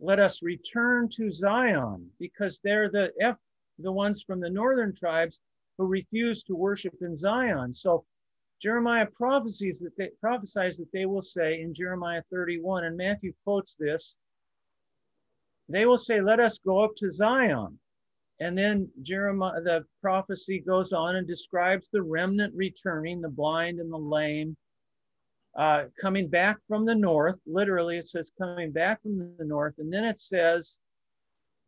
let 0.01 0.21
us 0.21 0.43
return 0.43 1.09
to 1.11 1.33
Zion, 1.33 2.11
because 2.19 2.61
they're 2.63 2.91
the 2.91 3.13
F, 3.21 3.37
the 3.79 3.93
ones 3.93 4.23
from 4.23 4.41
the 4.41 4.51
northern 4.51 4.95
tribes 4.95 5.41
who 5.77 5.87
refuse 5.87 6.43
to 6.45 6.55
worship 6.55 6.95
in 7.01 7.17
Zion. 7.17 7.75
So 7.75 8.05
Jeremiah 8.61 9.07
prophesies 9.07 9.79
that 9.81 9.97
they 9.97 10.11
prophesies 10.21 10.79
that 10.79 10.91
they 10.93 11.07
will 11.07 11.23
say 11.23 11.61
in 11.61 11.75
Jeremiah 11.75 12.23
31, 12.31 12.85
and 12.85 12.97
Matthew 12.97 13.33
quotes 13.45 13.77
this. 13.77 14.17
They 15.69 15.87
will 15.87 15.99
say, 15.99 16.21
Let 16.21 16.41
us 16.41 16.59
go 16.59 16.81
up 16.85 16.95
to 16.97 17.13
Zion. 17.13 17.79
And 18.41 18.57
then 18.57 18.89
Jeremiah, 19.03 19.61
the 19.61 19.85
prophecy 20.01 20.61
goes 20.61 20.93
on 20.93 21.17
and 21.17 21.27
describes 21.27 21.89
the 21.89 22.03
remnant 22.03 22.55
returning, 22.55 23.21
the 23.21 23.29
blind 23.29 23.81
and 23.81 23.93
the 23.93 23.99
lame, 23.99 24.57
uh, 25.59 25.87
coming 26.01 26.29
back 26.29 26.57
from 26.69 26.87
the 26.87 26.95
north. 26.95 27.39
Literally, 27.45 27.99
it 27.99 28.07
says 28.07 28.31
coming 28.39 28.71
back 28.71 29.03
from 29.03 29.35
the 29.37 29.45
north. 29.45 29.75
And 29.79 29.93
then 29.93 30.05
it 30.05 30.21
says, 30.21 30.79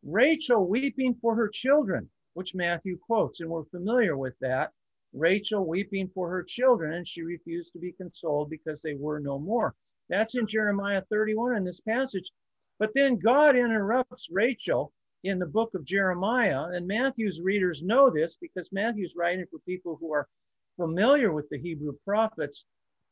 Rachel 0.05 0.67
weeping 0.67 1.17
for 1.21 1.35
her 1.35 1.49
children, 1.49 2.09
which 2.35 2.55
Matthew 2.55 2.97
quotes, 2.99 3.41
and 3.41 3.51
we're 3.51 3.65
familiar 3.65 4.17
with 4.17 4.35
that. 4.41 4.71
Rachel 5.13 5.67
weeping 5.67 6.09
for 6.15 6.31
her 6.31 6.45
children, 6.45 6.95
and 6.95 7.07
she 7.07 7.23
refused 7.23 7.73
to 7.73 7.81
be 7.81 7.91
consoled 7.91 8.49
because 8.49 8.81
they 8.81 8.95
were 8.95 9.19
no 9.19 9.41
more. 9.41 9.75
That's 10.09 10.37
in 10.37 10.47
Jeremiah 10.47 11.03
31 11.11 11.57
in 11.57 11.65
this 11.65 11.81
passage. 11.81 12.31
But 12.79 12.93
then 12.95 13.19
God 13.19 13.57
interrupts 13.57 14.29
Rachel 14.31 14.93
in 15.25 15.41
the 15.41 15.47
book 15.47 15.75
of 15.75 15.85
Jeremiah, 15.85 16.69
and 16.73 16.87
Matthew's 16.87 17.41
readers 17.41 17.83
know 17.83 18.09
this 18.09 18.37
because 18.37 18.73
Matthew's 18.73 19.17
writing 19.17 19.47
for 19.51 19.59
people 19.61 19.97
who 20.01 20.13
are 20.13 20.29
familiar 20.77 21.33
with 21.33 21.49
the 21.51 21.59
Hebrew 21.59 21.93
prophets. 22.05 22.65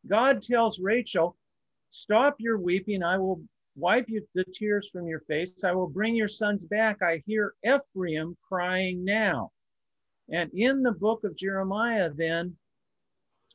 God 0.06 0.42
tells 0.42 0.78
Rachel, 0.78 1.37
Stop 1.90 2.37
your 2.38 2.58
weeping. 2.58 3.02
I 3.02 3.18
will 3.18 3.42
wipe 3.74 4.08
you 4.08 4.26
the 4.34 4.44
tears 4.44 4.88
from 4.90 5.06
your 5.06 5.20
face. 5.20 5.64
I 5.64 5.72
will 5.72 5.88
bring 5.88 6.14
your 6.14 6.28
sons 6.28 6.64
back. 6.64 7.00
I 7.00 7.22
hear 7.26 7.54
Ephraim 7.64 8.37
crying 8.46 9.04
now. 9.04 9.52
And 10.30 10.50
in 10.52 10.82
the 10.82 10.92
book 10.92 11.24
of 11.24 11.37
Jeremiah, 11.37 12.11
then, 12.11 12.56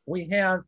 we 0.07 0.27
have 0.29 0.63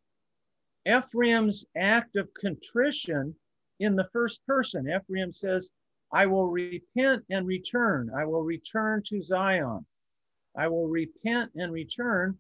Ephraim's 0.88 1.66
act 1.76 2.16
of 2.16 2.34
contrition 2.36 3.36
in 3.80 3.96
the 3.96 4.08
first 4.14 4.46
person. 4.46 4.88
Ephraim 4.88 5.34
says, 5.34 5.72
I 6.12 6.28
will 6.28 6.48
repent 6.48 7.26
and 7.30 7.48
return. 7.48 8.12
I 8.16 8.26
will 8.26 8.44
return 8.44 9.02
to 9.08 9.22
Zion. 9.24 9.86
I 10.56 10.68
will 10.68 10.88
repent 10.88 11.52
and 11.56 11.74
return. 11.74 12.38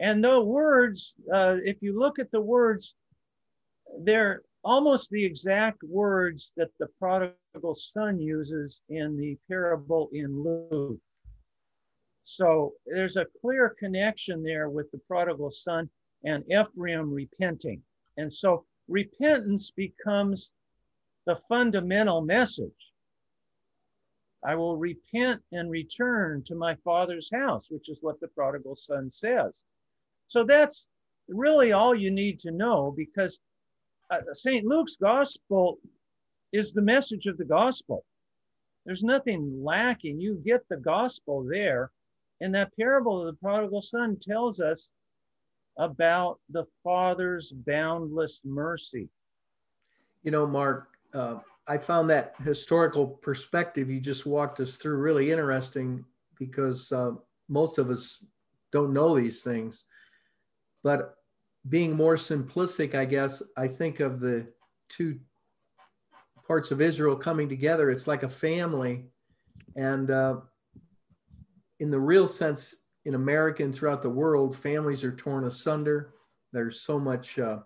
And 0.00 0.22
the 0.22 0.40
words, 0.40 1.14
uh, 1.32 1.56
if 1.64 1.82
you 1.82 1.98
look 1.98 2.18
at 2.18 2.30
the 2.30 2.40
words, 2.40 2.94
they're 4.00 4.42
almost 4.64 5.10
the 5.10 5.24
exact 5.24 5.82
words 5.82 6.52
that 6.56 6.70
the 6.78 6.86
prodigal 6.98 7.74
son 7.74 8.20
uses 8.20 8.82
in 8.88 9.16
the 9.16 9.36
parable 9.48 10.08
in 10.12 10.42
Luke. 10.42 11.00
So 12.22 12.74
there's 12.86 13.16
a 13.16 13.26
clear 13.40 13.74
connection 13.78 14.42
there 14.42 14.68
with 14.68 14.90
the 14.90 14.98
prodigal 14.98 15.50
son 15.50 15.88
and 16.24 16.44
Ephraim 16.50 17.12
repenting. 17.12 17.82
And 18.16 18.32
so 18.32 18.66
repentance 18.88 19.70
becomes 19.70 20.52
the 21.26 21.40
fundamental 21.48 22.20
message. 22.20 22.92
I 24.44 24.54
will 24.54 24.76
repent 24.76 25.42
and 25.52 25.70
return 25.70 26.44
to 26.44 26.54
my 26.54 26.76
father's 26.84 27.30
house, 27.32 27.70
which 27.70 27.88
is 27.88 27.98
what 28.02 28.20
the 28.20 28.28
prodigal 28.28 28.76
son 28.76 29.10
says. 29.10 29.52
So 30.28 30.44
that's 30.44 30.86
really 31.28 31.72
all 31.72 31.94
you 31.94 32.10
need 32.10 32.38
to 32.40 32.50
know 32.50 32.94
because 32.96 33.40
uh, 34.10 34.18
St. 34.32 34.64
Luke's 34.64 34.96
gospel 34.96 35.78
is 36.52 36.72
the 36.72 36.82
message 36.82 37.26
of 37.26 37.36
the 37.36 37.44
gospel. 37.44 38.04
There's 38.86 39.02
nothing 39.02 39.62
lacking. 39.62 40.20
You 40.20 40.40
get 40.44 40.62
the 40.68 40.76
gospel 40.76 41.44
there. 41.44 41.90
And 42.40 42.54
that 42.54 42.76
parable 42.76 43.20
of 43.20 43.26
the 43.26 43.38
prodigal 43.40 43.82
son 43.82 44.16
tells 44.20 44.60
us 44.60 44.90
about 45.78 46.38
the 46.50 46.64
Father's 46.84 47.52
boundless 47.52 48.42
mercy. 48.44 49.08
You 50.22 50.30
know, 50.30 50.46
Mark, 50.46 50.88
uh, 51.12 51.36
I 51.66 51.78
found 51.78 52.08
that 52.10 52.34
historical 52.44 53.06
perspective 53.06 53.90
you 53.90 54.00
just 54.00 54.24
walked 54.24 54.60
us 54.60 54.76
through 54.76 54.96
really 54.96 55.30
interesting 55.32 56.04
because 56.38 56.90
uh, 56.92 57.12
most 57.48 57.78
of 57.78 57.90
us 57.90 58.24
don't 58.72 58.92
know 58.92 59.16
these 59.16 59.42
things. 59.42 59.84
But 60.82 61.16
being 61.68 61.96
more 61.96 62.16
simplistic, 62.16 62.94
I 62.94 63.04
guess, 63.04 63.42
I 63.56 63.68
think 63.68 64.00
of 64.00 64.20
the 64.20 64.46
two 64.88 65.18
parts 66.46 66.70
of 66.70 66.80
Israel 66.80 67.16
coming 67.16 67.48
together. 67.48 67.90
It's 67.90 68.06
like 68.06 68.22
a 68.22 68.28
family. 68.28 69.06
And 69.76 70.10
uh, 70.10 70.40
in 71.78 71.90
the 71.90 72.00
real 72.00 72.28
sense, 72.28 72.74
in 73.04 73.14
America 73.14 73.62
and 73.62 73.74
throughout 73.74 74.02
the 74.02 74.10
world, 74.10 74.56
families 74.56 75.04
are 75.04 75.14
torn 75.14 75.44
asunder. 75.44 76.14
There's 76.52 76.80
so 76.80 76.98
much, 76.98 77.38
uh, 77.38 77.60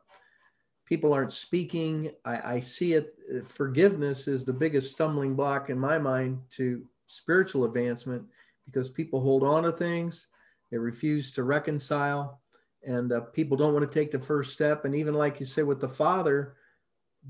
people 0.85 1.12
aren't 1.12 1.33
speaking. 1.33 2.11
I, 2.25 2.55
I 2.55 2.61
see 2.61 2.94
it. 2.94 3.14
Forgiveness 3.44 4.29
is 4.29 4.44
the 4.44 4.53
biggest 4.53 4.92
stumbling 4.92 5.35
block 5.35 5.70
in 5.70 5.79
my 5.79 5.98
mind 5.98 6.40
to 6.51 6.85
spiritual 7.07 7.64
advancement 7.64 8.25
because 8.66 8.88
people 8.88 9.20
hold 9.20 9.42
on 9.42 9.64
to 9.64 9.72
things, 9.72 10.29
they 10.70 10.79
refuse 10.79 11.33
to 11.33 11.44
reconcile, 11.44 12.41
and 12.85 13.12
uh, 13.12 13.21
people 13.21 13.57
don't 13.57 13.75
want 13.75 13.90
to 13.90 13.99
take 13.99 14.11
the 14.11 14.18
first 14.18 14.53
step. 14.53 14.85
And 14.85 14.95
even 14.95 15.14
like 15.14 15.40
you 15.40 15.47
say 15.47 15.62
with 15.62 15.81
the 15.81 15.88
Father, 15.88 16.57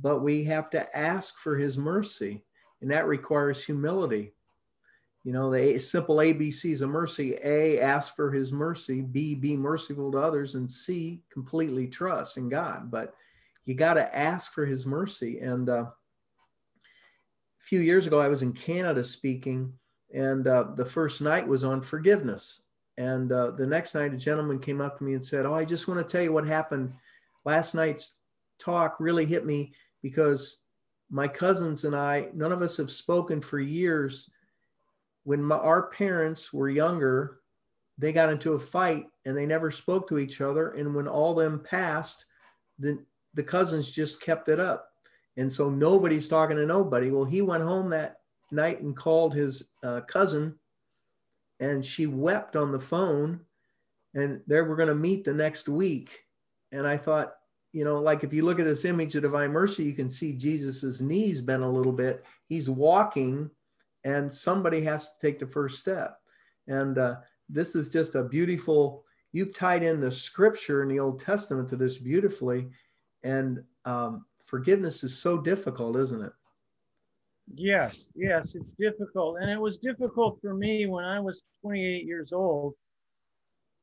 but 0.00 0.20
we 0.20 0.44
have 0.44 0.70
to 0.70 0.96
ask 0.96 1.36
for 1.36 1.56
His 1.56 1.76
mercy, 1.76 2.44
and 2.80 2.90
that 2.90 3.06
requires 3.06 3.64
humility. 3.64 4.32
You 5.24 5.32
know, 5.32 5.50
the 5.50 5.78
simple 5.78 6.16
ABCs 6.16 6.82
of 6.82 6.90
mercy 6.90 7.36
A, 7.44 7.80
ask 7.80 8.16
for 8.16 8.32
his 8.32 8.52
mercy. 8.52 9.02
B, 9.02 9.36
be 9.36 9.56
merciful 9.56 10.10
to 10.12 10.18
others. 10.18 10.56
And 10.56 10.68
C, 10.68 11.22
completely 11.30 11.86
trust 11.86 12.38
in 12.38 12.48
God. 12.48 12.90
But 12.90 13.14
you 13.64 13.74
got 13.74 13.94
to 13.94 14.16
ask 14.16 14.52
for 14.52 14.66
his 14.66 14.84
mercy. 14.84 15.38
And 15.38 15.68
uh, 15.68 15.84
a 15.84 15.92
few 17.60 17.78
years 17.78 18.08
ago, 18.08 18.20
I 18.20 18.26
was 18.26 18.42
in 18.42 18.52
Canada 18.52 19.04
speaking, 19.04 19.72
and 20.12 20.48
uh, 20.48 20.72
the 20.74 20.84
first 20.84 21.20
night 21.20 21.46
was 21.46 21.62
on 21.62 21.80
forgiveness. 21.80 22.62
And 23.02 23.32
uh, 23.32 23.50
the 23.50 23.66
next 23.66 23.96
night, 23.96 24.14
a 24.14 24.16
gentleman 24.16 24.60
came 24.60 24.80
up 24.80 24.98
to 24.98 25.04
me 25.04 25.14
and 25.14 25.24
said, 25.24 25.44
Oh, 25.44 25.54
I 25.54 25.64
just 25.64 25.88
want 25.88 25.98
to 25.98 26.10
tell 26.10 26.22
you 26.22 26.32
what 26.32 26.46
happened. 26.46 26.92
Last 27.44 27.74
night's 27.74 28.14
talk 28.60 28.96
really 29.00 29.26
hit 29.26 29.44
me 29.44 29.72
because 30.02 30.58
my 31.10 31.26
cousins 31.26 31.82
and 31.82 31.96
I, 31.96 32.28
none 32.32 32.52
of 32.52 32.62
us 32.62 32.76
have 32.76 32.92
spoken 32.92 33.40
for 33.40 33.58
years. 33.58 34.30
When 35.24 35.42
my, 35.42 35.56
our 35.56 35.88
parents 35.88 36.52
were 36.52 36.68
younger, 36.68 37.40
they 37.98 38.12
got 38.12 38.30
into 38.30 38.52
a 38.52 38.58
fight 38.58 39.06
and 39.24 39.36
they 39.36 39.46
never 39.46 39.72
spoke 39.72 40.08
to 40.08 40.18
each 40.18 40.40
other. 40.40 40.70
And 40.70 40.94
when 40.94 41.08
all 41.08 41.34
them 41.34 41.60
passed, 41.60 42.24
the, 42.78 43.04
the 43.34 43.42
cousins 43.42 43.90
just 43.90 44.20
kept 44.20 44.48
it 44.48 44.60
up. 44.60 44.88
And 45.36 45.52
so 45.52 45.68
nobody's 45.68 46.28
talking 46.28 46.56
to 46.56 46.66
nobody. 46.66 47.10
Well, 47.10 47.24
he 47.24 47.42
went 47.42 47.64
home 47.64 47.90
that 47.90 48.18
night 48.52 48.80
and 48.80 48.96
called 48.96 49.34
his 49.34 49.64
uh, 49.82 50.02
cousin, 50.02 50.54
and 51.62 51.84
she 51.84 52.06
wept 52.06 52.56
on 52.56 52.72
the 52.72 52.80
phone. 52.80 53.40
And 54.14 54.40
they 54.48 54.60
were 54.60 54.74
going 54.74 54.88
to 54.88 54.94
meet 54.96 55.24
the 55.24 55.32
next 55.32 55.68
week. 55.68 56.24
And 56.72 56.86
I 56.86 56.96
thought, 56.96 57.34
you 57.72 57.84
know, 57.84 58.00
like 58.00 58.24
if 58.24 58.32
you 58.32 58.44
look 58.44 58.58
at 58.58 58.66
this 58.66 58.84
image 58.84 59.14
of 59.14 59.22
divine 59.22 59.52
mercy, 59.52 59.84
you 59.84 59.94
can 59.94 60.10
see 60.10 60.34
Jesus's 60.34 61.00
knees 61.00 61.40
bent 61.40 61.62
a 61.62 61.68
little 61.68 61.92
bit. 61.92 62.24
He's 62.48 62.68
walking, 62.68 63.48
and 64.04 64.30
somebody 64.30 64.82
has 64.82 65.06
to 65.06 65.12
take 65.22 65.38
the 65.38 65.46
first 65.46 65.78
step. 65.78 66.18
And 66.66 66.98
uh, 66.98 67.16
this 67.48 67.76
is 67.76 67.90
just 67.90 68.16
a 68.16 68.24
beautiful. 68.24 69.04
You've 69.30 69.54
tied 69.54 69.84
in 69.84 70.00
the 70.00 70.10
scripture 70.10 70.82
in 70.82 70.88
the 70.88 70.98
Old 70.98 71.20
Testament 71.20 71.68
to 71.70 71.76
this 71.76 71.96
beautifully, 71.96 72.68
and 73.22 73.62
um, 73.84 74.26
forgiveness 74.38 75.04
is 75.04 75.16
so 75.16 75.38
difficult, 75.38 75.96
isn't 75.96 76.22
it? 76.22 76.32
Yes, 77.54 78.08
yes, 78.14 78.54
it's 78.54 78.72
difficult. 78.72 79.38
And 79.40 79.50
it 79.50 79.60
was 79.60 79.78
difficult 79.78 80.40
for 80.40 80.54
me 80.54 80.86
when 80.86 81.04
I 81.04 81.20
was 81.20 81.44
28 81.60 82.04
years 82.06 82.32
old. 82.32 82.74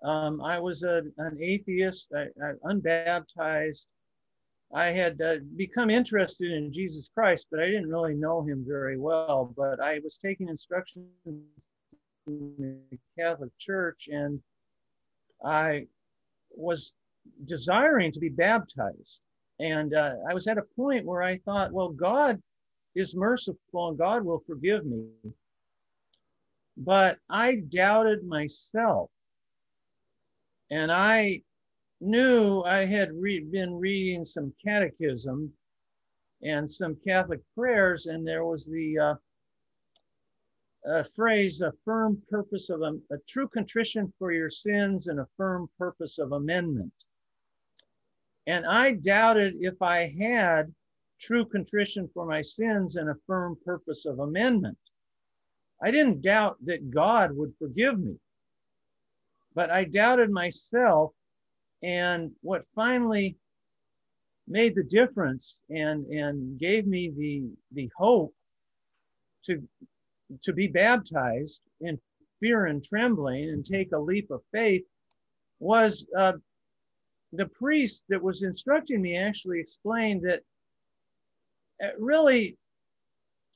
Um, 0.03 0.41
I 0.41 0.59
was 0.59 0.83
a, 0.83 1.03
an 1.17 1.37
atheist, 1.41 2.11
I, 2.15 2.27
I, 2.43 2.51
unbaptized. 2.63 3.87
I 4.73 4.87
had 4.87 5.21
uh, 5.21 5.37
become 5.55 5.89
interested 5.89 6.51
in 6.51 6.71
Jesus 6.71 7.09
Christ, 7.13 7.47
but 7.51 7.59
I 7.59 7.65
didn't 7.65 7.89
really 7.89 8.13
know 8.13 8.41
him 8.43 8.63
very 8.67 8.97
well. 8.97 9.53
But 9.57 9.79
I 9.79 9.99
was 10.03 10.17
taking 10.17 10.47
instruction 10.47 11.07
in 11.25 11.43
the 12.27 12.97
Catholic 13.17 13.51
Church, 13.57 14.07
and 14.11 14.39
I 15.43 15.87
was 16.51 16.93
desiring 17.45 18.11
to 18.11 18.19
be 18.19 18.29
baptized. 18.29 19.21
And 19.59 19.93
uh, 19.93 20.13
I 20.29 20.33
was 20.33 20.47
at 20.47 20.57
a 20.57 20.63
point 20.75 21.05
where 21.05 21.21
I 21.21 21.37
thought, 21.39 21.73
well, 21.73 21.89
God 21.89 22.41
is 22.99 23.15
merciful 23.15 23.89
and 23.89 23.97
God 23.97 24.23
will 24.23 24.43
forgive 24.45 24.85
me. 24.85 25.07
But 26.77 27.17
I 27.29 27.55
doubted 27.55 28.25
myself. 28.25 29.09
And 30.71 30.91
I 30.91 31.41
knew 31.99 32.61
I 32.61 32.85
had 32.85 33.11
re- 33.13 33.43
been 33.43 33.73
reading 33.73 34.23
some 34.23 34.53
catechism 34.63 35.51
and 36.41 36.69
some 36.69 36.95
Catholic 37.05 37.41
prayers, 37.55 38.05
and 38.05 38.25
there 38.25 38.45
was 38.45 38.65
the 38.65 38.97
uh, 38.97 39.15
a 40.85 41.03
phrase, 41.03 41.61
a 41.61 41.73
firm 41.83 42.21
purpose 42.29 42.69
of 42.69 42.81
a, 42.81 42.93
a 43.11 43.17
true 43.27 43.49
contrition 43.49 44.13
for 44.17 44.31
your 44.31 44.49
sins 44.49 45.07
and 45.07 45.19
a 45.19 45.27
firm 45.35 45.69
purpose 45.77 46.19
of 46.19 46.31
amendment. 46.31 46.93
And 48.47 48.65
I 48.65 48.93
doubted 48.93 49.55
if 49.59 49.81
I 49.81 50.07
had 50.07 50.73
true 51.19 51.45
contrition 51.45 52.09
for 52.13 52.25
my 52.25 52.41
sins 52.41 52.95
and 52.95 53.09
a 53.09 53.15
firm 53.27 53.57
purpose 53.65 54.05
of 54.05 54.19
amendment. 54.19 54.77
I 55.81 55.91
didn't 55.91 56.21
doubt 56.21 56.57
that 56.65 56.91
God 56.91 57.35
would 57.35 57.53
forgive 57.59 57.99
me, 57.99 58.17
but 59.53 59.69
I 59.69 59.85
doubted 59.85 60.29
myself. 60.29 61.13
And 61.81 62.31
what 62.41 62.65
finally 62.75 63.37
made 64.47 64.75
the 64.75 64.83
difference 64.83 65.61
and, 65.69 66.05
and 66.07 66.59
gave 66.59 66.85
me 66.87 67.11
the, 67.15 67.43
the 67.71 67.89
hope 67.95 68.33
to, 69.45 69.61
to 70.41 70.53
be 70.53 70.67
baptized 70.67 71.61
in 71.79 71.99
fear 72.39 72.65
and 72.65 72.83
trembling 72.83 73.49
and 73.49 73.63
take 73.63 73.91
a 73.91 73.99
leap 73.99 74.31
of 74.31 74.41
faith 74.51 74.83
was 75.59 76.07
uh, 76.17 76.33
the 77.33 77.47
priest 77.47 78.05
that 78.09 78.21
was 78.21 78.43
instructing 78.43 79.01
me 79.01 79.17
actually 79.17 79.59
explained 79.59 80.21
that 80.23 80.41
really 81.97 82.57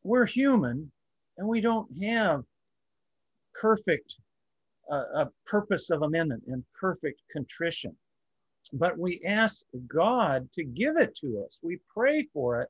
we're 0.04 0.26
human 0.26 0.92
and 1.38 1.48
we 1.48 1.62
don't 1.62 1.88
have 2.04 2.44
perfect 3.60 4.18
uh, 4.92 5.24
a 5.24 5.30
purpose 5.46 5.90
of 5.90 6.02
amendment 6.02 6.44
and 6.48 6.64
perfect 6.74 7.22
contrition. 7.32 7.96
But 8.74 8.98
we 8.98 9.22
ask 9.26 9.64
god 9.88 10.50
to 10.54 10.64
give 10.64 10.98
it 10.98 11.16
to 11.18 11.44
us. 11.46 11.60
We 11.62 11.80
pray 11.94 12.28
for 12.34 12.62
it. 12.62 12.70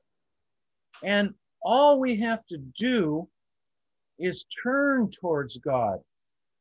And 1.02 1.34
all 1.62 1.98
we 1.98 2.16
have 2.20 2.46
to 2.46 2.58
do 2.78 3.28
is 4.18 4.44
turn 4.62 5.10
towards 5.10 5.58
god. 5.58 5.98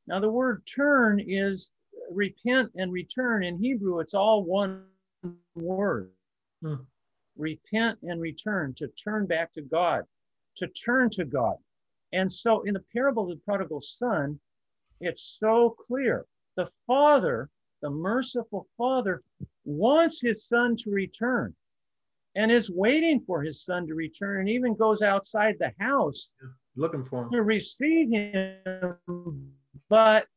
Now 0.08 0.20
the 0.20 0.30
word 0.30 0.64
turn 0.66 1.20
is 1.20 1.72
repent 2.12 2.72
and 2.76 2.92
return. 2.92 3.44
In 3.44 3.58
Hebrew, 3.58 4.00
it's 4.00 4.14
all 4.14 4.44
one 4.44 4.86
word. 5.56 6.10
Hmm. 6.62 6.76
Repent 7.38 8.00
and 8.04 8.22
return, 8.22 8.74
to 8.76 8.88
turn 8.90 9.26
back 9.26 9.54
to 9.54 9.62
God, 9.62 10.04
to 10.56 10.68
turn 10.68 11.10
to 11.12 11.26
God. 11.26 11.56
And 12.12 12.32
so 12.32 12.62
in 12.62 12.74
the 12.74 12.84
parable 12.94 13.24
of 13.24 13.30
the 13.30 13.44
prodigal 13.44 13.82
son, 13.82 14.40
it's 15.02 15.38
so 15.40 15.76
clear. 15.88 16.26
The 16.56 16.70
father, 16.86 17.50
the 17.82 17.90
merciful 17.90 18.68
father, 18.78 19.24
wants 19.66 20.22
his 20.22 20.46
son 20.46 20.76
to 20.78 20.92
return 20.92 21.56
and 22.36 22.52
is 22.52 22.70
waiting 22.70 23.22
for 23.22 23.42
his 23.42 23.64
son 23.64 23.88
to 23.88 23.96
return 23.96 24.42
and 24.42 24.50
even 24.50 24.76
goes 24.76 25.02
outside 25.02 25.56
the 25.60 25.74
house 25.80 26.32
looking 26.76 27.04
for 27.04 27.24
him 27.24 27.32
to 27.32 27.44
receive 27.44 28.10
him. 28.10 29.52
But 29.90 30.28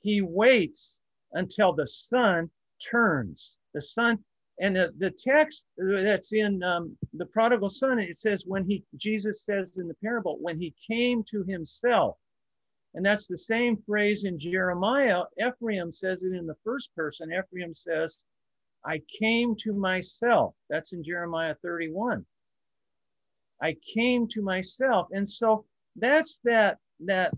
he 0.00 0.20
waits 0.20 0.98
until 1.32 1.72
the 1.72 1.86
son 1.86 2.50
turns. 2.78 3.56
The 3.74 3.80
son, 3.80 4.18
and 4.60 4.76
the, 4.76 4.92
the 4.98 5.10
text 5.10 5.66
that's 5.78 6.32
in 6.32 6.62
um, 6.62 6.96
the 7.14 7.26
prodigal 7.26 7.68
son, 7.68 7.98
it 7.98 8.16
says, 8.16 8.44
when 8.46 8.64
he, 8.64 8.84
Jesus 8.96 9.44
says 9.44 9.76
in 9.76 9.88
the 9.88 9.94
parable, 9.94 10.38
when 10.40 10.58
he 10.58 10.74
came 10.86 11.24
to 11.24 11.42
himself. 11.44 12.16
And 12.94 13.04
that's 13.04 13.26
the 13.26 13.38
same 13.38 13.78
phrase 13.86 14.24
in 14.24 14.38
Jeremiah. 14.38 15.22
Ephraim 15.38 15.92
says 15.92 16.22
it 16.22 16.34
in 16.34 16.46
the 16.46 16.56
first 16.62 16.94
person. 16.94 17.32
Ephraim 17.32 17.74
says, 17.74 18.18
I 18.84 19.00
came 19.18 19.56
to 19.60 19.72
myself. 19.72 20.54
That's 20.68 20.92
in 20.92 21.02
Jeremiah 21.02 21.54
31. 21.62 22.26
I 23.62 23.76
came 23.94 24.28
to 24.28 24.42
myself. 24.42 25.08
And 25.12 25.28
so 25.28 25.64
that's 25.96 26.40
that 26.44 26.78
that 27.00 27.32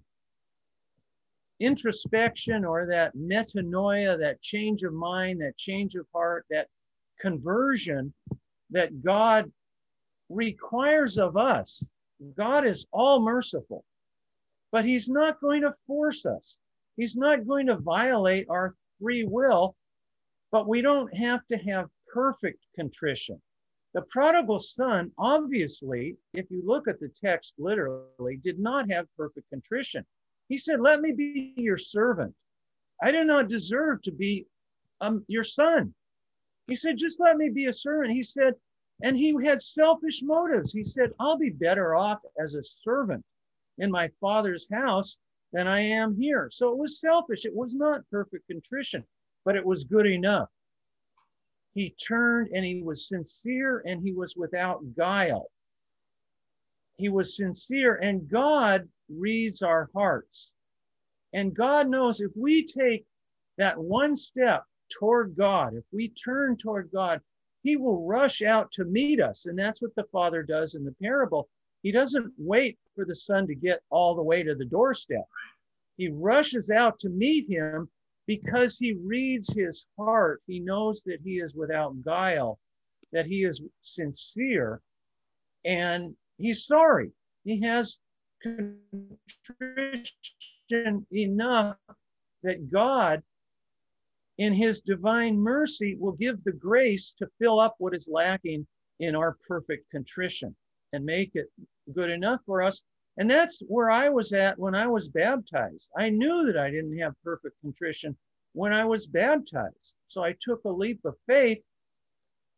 introspection 1.60 2.64
or 2.64 2.86
that 2.86 3.16
metanoia, 3.16 4.18
that 4.18 4.42
change 4.42 4.82
of 4.82 4.92
mind, 4.92 5.40
that 5.40 5.56
change 5.56 5.94
of 5.94 6.06
heart, 6.12 6.46
that 6.50 6.68
conversion 7.20 8.12
that 8.70 9.02
God 9.02 9.50
requires 10.28 11.18
of 11.18 11.36
us. 11.36 11.86
God 12.36 12.66
is 12.66 12.86
all 12.92 13.20
merciful, 13.20 13.84
but 14.72 14.84
He's 14.84 15.08
not 15.08 15.40
going 15.40 15.62
to 15.62 15.74
force 15.86 16.26
us. 16.26 16.58
He's 16.96 17.16
not 17.16 17.46
going 17.46 17.66
to 17.66 17.76
violate 17.76 18.46
our 18.48 18.74
free 19.00 19.24
will, 19.24 19.74
but 20.52 20.68
we 20.68 20.80
don't 20.80 21.14
have 21.16 21.46
to 21.48 21.56
have 21.58 21.88
perfect 22.12 22.64
contrition. 22.76 23.40
The 23.94 24.02
prodigal 24.02 24.58
son, 24.58 25.12
obviously, 25.18 26.16
if 26.32 26.50
you 26.50 26.62
look 26.64 26.88
at 26.88 26.98
the 27.00 27.08
text 27.08 27.54
literally, 27.58 28.36
did 28.36 28.58
not 28.58 28.90
have 28.90 29.06
perfect 29.16 29.48
contrition. 29.50 30.04
He 30.48 30.58
said, 30.58 30.80
Let 30.80 31.00
me 31.00 31.12
be 31.12 31.54
your 31.56 31.78
servant. 31.78 32.34
I 33.02 33.12
do 33.12 33.24
not 33.24 33.48
deserve 33.48 34.02
to 34.02 34.12
be 34.12 34.46
um, 35.00 35.24
your 35.28 35.44
son. 35.44 35.94
He 36.66 36.74
said, 36.74 36.96
Just 36.96 37.20
let 37.20 37.36
me 37.36 37.50
be 37.50 37.66
a 37.66 37.72
servant. 37.72 38.12
He 38.12 38.22
said, 38.22 38.54
and 39.02 39.16
he 39.16 39.34
had 39.44 39.60
selfish 39.60 40.22
motives. 40.22 40.72
He 40.72 40.84
said, 40.84 41.12
I'll 41.18 41.36
be 41.36 41.50
better 41.50 41.94
off 41.94 42.20
as 42.38 42.54
a 42.54 42.62
servant 42.62 43.24
in 43.78 43.90
my 43.90 44.08
father's 44.20 44.68
house 44.70 45.18
than 45.52 45.66
I 45.66 45.80
am 45.80 46.16
here. 46.16 46.48
So 46.50 46.70
it 46.70 46.78
was 46.78 47.00
selfish. 47.00 47.44
It 47.44 47.54
was 47.54 47.74
not 47.74 48.08
perfect 48.10 48.46
contrition, 48.48 49.04
but 49.44 49.56
it 49.56 49.64
was 49.64 49.84
good 49.84 50.06
enough. 50.06 50.48
He 51.74 51.90
turned 51.90 52.50
and 52.54 52.64
he 52.64 52.82
was 52.82 53.08
sincere 53.08 53.82
and 53.84 54.00
he 54.00 54.12
was 54.12 54.36
without 54.36 54.80
guile. 54.96 55.50
He 56.96 57.08
was 57.08 57.36
sincere, 57.36 57.96
and 57.96 58.28
God 58.28 58.88
reads 59.08 59.62
our 59.62 59.90
hearts. 59.92 60.52
And 61.32 61.52
God 61.52 61.88
knows 61.88 62.20
if 62.20 62.30
we 62.36 62.64
take 62.64 63.04
that 63.58 63.76
one 63.76 64.14
step 64.14 64.64
toward 64.90 65.36
God, 65.36 65.74
if 65.74 65.84
we 65.92 66.08
turn 66.10 66.56
toward 66.56 66.90
God, 66.92 67.20
He 67.62 67.76
will 67.76 68.06
rush 68.06 68.42
out 68.42 68.70
to 68.72 68.84
meet 68.84 69.20
us. 69.20 69.46
And 69.46 69.58
that's 69.58 69.82
what 69.82 69.94
the 69.94 70.04
Father 70.12 70.42
does 70.42 70.74
in 70.74 70.84
the 70.84 70.94
parable. 71.02 71.48
He 71.82 71.92
doesn't 71.92 72.32
wait 72.38 72.78
for 72.94 73.04
the 73.04 73.14
Son 73.14 73.46
to 73.46 73.54
get 73.54 73.82
all 73.90 74.14
the 74.14 74.22
way 74.22 74.42
to 74.42 74.54
the 74.54 74.64
doorstep. 74.64 75.24
He 75.96 76.08
rushes 76.08 76.70
out 76.70 76.98
to 77.00 77.08
meet 77.08 77.48
him 77.48 77.88
because 78.26 78.78
he 78.78 78.94
reads 78.94 79.52
his 79.52 79.84
heart. 79.98 80.42
He 80.46 80.60
knows 80.60 81.02
that 81.04 81.20
he 81.22 81.40
is 81.40 81.54
without 81.54 82.02
guile, 82.02 82.58
that 83.12 83.26
he 83.26 83.44
is 83.44 83.62
sincere 83.82 84.80
and 85.64 86.14
he's 86.36 86.66
sorry. 86.66 87.12
He 87.44 87.60
has 87.62 87.98
contrition 88.42 89.16
enough 91.12 91.76
that 92.42 92.70
God, 92.70 93.22
in 94.38 94.52
his 94.52 94.80
divine 94.80 95.38
mercy, 95.38 95.96
will 95.98 96.12
give 96.12 96.42
the 96.44 96.52
grace 96.52 97.14
to 97.18 97.28
fill 97.38 97.60
up 97.60 97.74
what 97.78 97.94
is 97.94 98.08
lacking 98.10 98.66
in 99.00 99.14
our 99.14 99.36
perfect 99.46 99.90
contrition 99.90 100.54
and 100.92 101.04
make 101.04 101.32
it 101.34 101.46
good 101.92 102.10
enough 102.10 102.40
for 102.46 102.62
us. 102.62 102.82
And 103.16 103.30
that's 103.30 103.60
where 103.68 103.90
I 103.90 104.08
was 104.08 104.32
at 104.32 104.58
when 104.58 104.74
I 104.74 104.86
was 104.86 105.08
baptized. 105.08 105.88
I 105.96 106.08
knew 106.08 106.46
that 106.46 106.56
I 106.56 106.70
didn't 106.70 106.98
have 106.98 107.14
perfect 107.22 107.60
contrition 107.60 108.16
when 108.54 108.72
I 108.72 108.84
was 108.84 109.06
baptized. 109.06 109.94
So 110.08 110.24
I 110.24 110.34
took 110.40 110.64
a 110.64 110.70
leap 110.70 111.00
of 111.04 111.14
faith 111.26 111.62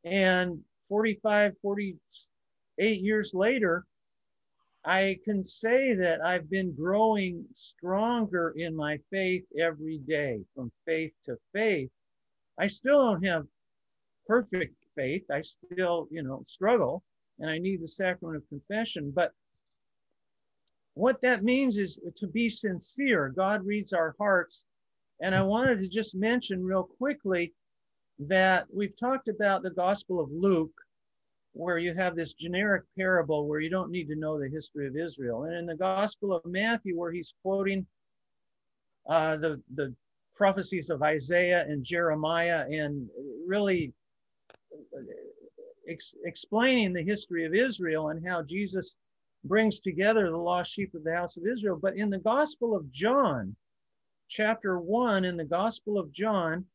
and 0.04 0.60
45, 0.88 1.54
48 1.60 3.00
years 3.00 3.32
later, 3.34 3.84
I 4.86 5.18
can 5.24 5.42
say 5.42 5.94
that 5.94 6.20
I've 6.24 6.48
been 6.48 6.72
growing 6.72 7.44
stronger 7.54 8.54
in 8.56 8.74
my 8.76 8.98
faith 9.10 9.44
every 9.58 9.98
day 9.98 10.38
from 10.54 10.70
faith 10.86 11.12
to 11.24 11.36
faith. 11.52 11.90
I 12.58 12.68
still 12.68 13.04
don't 13.04 13.24
have 13.24 13.46
perfect 14.28 14.76
faith. 14.94 15.24
I 15.28 15.42
still, 15.42 16.06
you 16.12 16.22
know, 16.22 16.44
struggle 16.46 17.02
and 17.40 17.50
I 17.50 17.58
need 17.58 17.82
the 17.82 17.88
sacrament 17.88 18.36
of 18.36 18.48
confession. 18.48 19.10
But 19.10 19.32
what 20.94 21.20
that 21.20 21.42
means 21.42 21.78
is 21.78 21.98
to 22.14 22.28
be 22.28 22.48
sincere. 22.48 23.28
God 23.28 23.66
reads 23.66 23.92
our 23.92 24.14
hearts. 24.18 24.64
And 25.20 25.34
I 25.34 25.42
wanted 25.42 25.80
to 25.80 25.88
just 25.88 26.14
mention 26.14 26.62
real 26.62 26.84
quickly 26.84 27.54
that 28.20 28.66
we've 28.72 28.96
talked 28.96 29.26
about 29.28 29.62
the 29.62 29.70
Gospel 29.70 30.20
of 30.20 30.30
Luke 30.30 30.72
where 31.56 31.78
you 31.78 31.94
have 31.94 32.14
this 32.14 32.34
generic 32.34 32.84
parable 32.96 33.48
where 33.48 33.60
you 33.60 33.70
don't 33.70 33.90
need 33.90 34.06
to 34.08 34.16
know 34.16 34.38
the 34.38 34.48
history 34.48 34.86
of 34.86 34.96
Israel. 34.96 35.44
And 35.44 35.56
in 35.56 35.66
the 35.66 35.76
Gospel 35.76 36.34
of 36.34 36.44
Matthew, 36.44 36.98
where 36.98 37.12
he's 37.12 37.32
quoting 37.42 37.86
uh, 39.08 39.36
the, 39.38 39.60
the 39.74 39.94
prophecies 40.34 40.90
of 40.90 41.02
Isaiah 41.02 41.64
and 41.66 41.82
Jeremiah 41.82 42.66
and 42.70 43.08
really 43.46 43.94
ex- 45.88 46.14
explaining 46.24 46.92
the 46.92 47.02
history 47.02 47.46
of 47.46 47.54
Israel 47.54 48.10
and 48.10 48.26
how 48.26 48.42
Jesus 48.42 48.96
brings 49.44 49.80
together 49.80 50.30
the 50.30 50.36
lost 50.36 50.72
sheep 50.72 50.94
of 50.94 51.04
the 51.04 51.14
house 51.14 51.38
of 51.38 51.46
Israel. 51.46 51.78
But 51.80 51.96
in 51.96 52.10
the 52.10 52.18
Gospel 52.18 52.76
of 52.76 52.90
John, 52.92 53.56
chapter 54.28 54.78
1, 54.78 55.24
in 55.24 55.36
the 55.38 55.44
Gospel 55.44 55.98
of 55.98 56.12
John, 56.12 56.66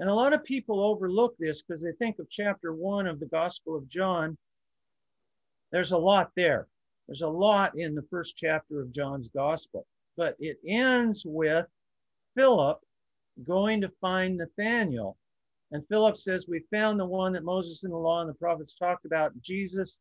and 0.00 0.08
a 0.08 0.14
lot 0.14 0.32
of 0.32 0.42
people 0.42 0.80
overlook 0.80 1.36
this 1.38 1.60
because 1.60 1.82
they 1.82 1.92
think 1.92 2.18
of 2.18 2.30
chapter 2.30 2.72
one 2.72 3.06
of 3.06 3.20
the 3.20 3.26
Gospel 3.26 3.76
of 3.76 3.86
John. 3.86 4.38
There's 5.72 5.92
a 5.92 5.98
lot 5.98 6.32
there. 6.34 6.68
There's 7.06 7.20
a 7.20 7.28
lot 7.28 7.78
in 7.78 7.94
the 7.94 8.06
first 8.10 8.34
chapter 8.34 8.80
of 8.80 8.92
John's 8.92 9.28
Gospel, 9.28 9.86
but 10.16 10.36
it 10.38 10.58
ends 10.66 11.24
with 11.26 11.66
Philip 12.34 12.80
going 13.44 13.82
to 13.82 13.92
find 14.00 14.38
Nathanael. 14.38 15.18
And 15.70 15.86
Philip 15.88 16.16
says, 16.16 16.46
We 16.48 16.64
found 16.70 16.98
the 16.98 17.04
one 17.04 17.34
that 17.34 17.44
Moses 17.44 17.84
and 17.84 17.92
the 17.92 17.98
law 17.98 18.22
and 18.22 18.30
the 18.30 18.34
prophets 18.34 18.74
talked 18.74 19.04
about, 19.04 19.38
Jesus, 19.42 19.98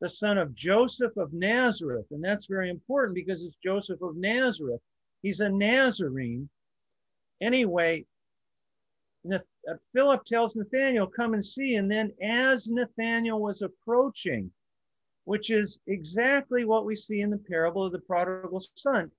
the 0.00 0.08
son 0.08 0.38
of 0.38 0.56
Joseph 0.56 1.16
of 1.16 1.32
Nazareth. 1.32 2.06
And 2.10 2.22
that's 2.22 2.46
very 2.46 2.68
important 2.68 3.14
because 3.14 3.44
it's 3.44 3.56
Joseph 3.62 4.02
of 4.02 4.16
Nazareth. 4.16 4.80
He's 5.22 5.38
a 5.38 5.48
Nazarene. 5.48 6.48
Anyway, 7.40 8.06
Uh, 9.30 9.38
Philip 9.92 10.24
tells 10.24 10.56
Nathanael, 10.56 11.06
come 11.06 11.34
and 11.34 11.44
see. 11.44 11.74
And 11.74 11.90
then 11.90 12.12
as 12.22 12.68
Nathanael 12.68 13.40
was 13.40 13.62
approaching, 13.62 14.50
which 15.24 15.50
is 15.50 15.80
exactly 15.86 16.64
what 16.64 16.84
we 16.84 16.96
see 16.96 17.20
in 17.20 17.30
the 17.30 17.38
parable 17.38 17.84
of 17.84 17.92
the 17.92 18.00
prodigal 18.00 18.62
son. 18.74 19.10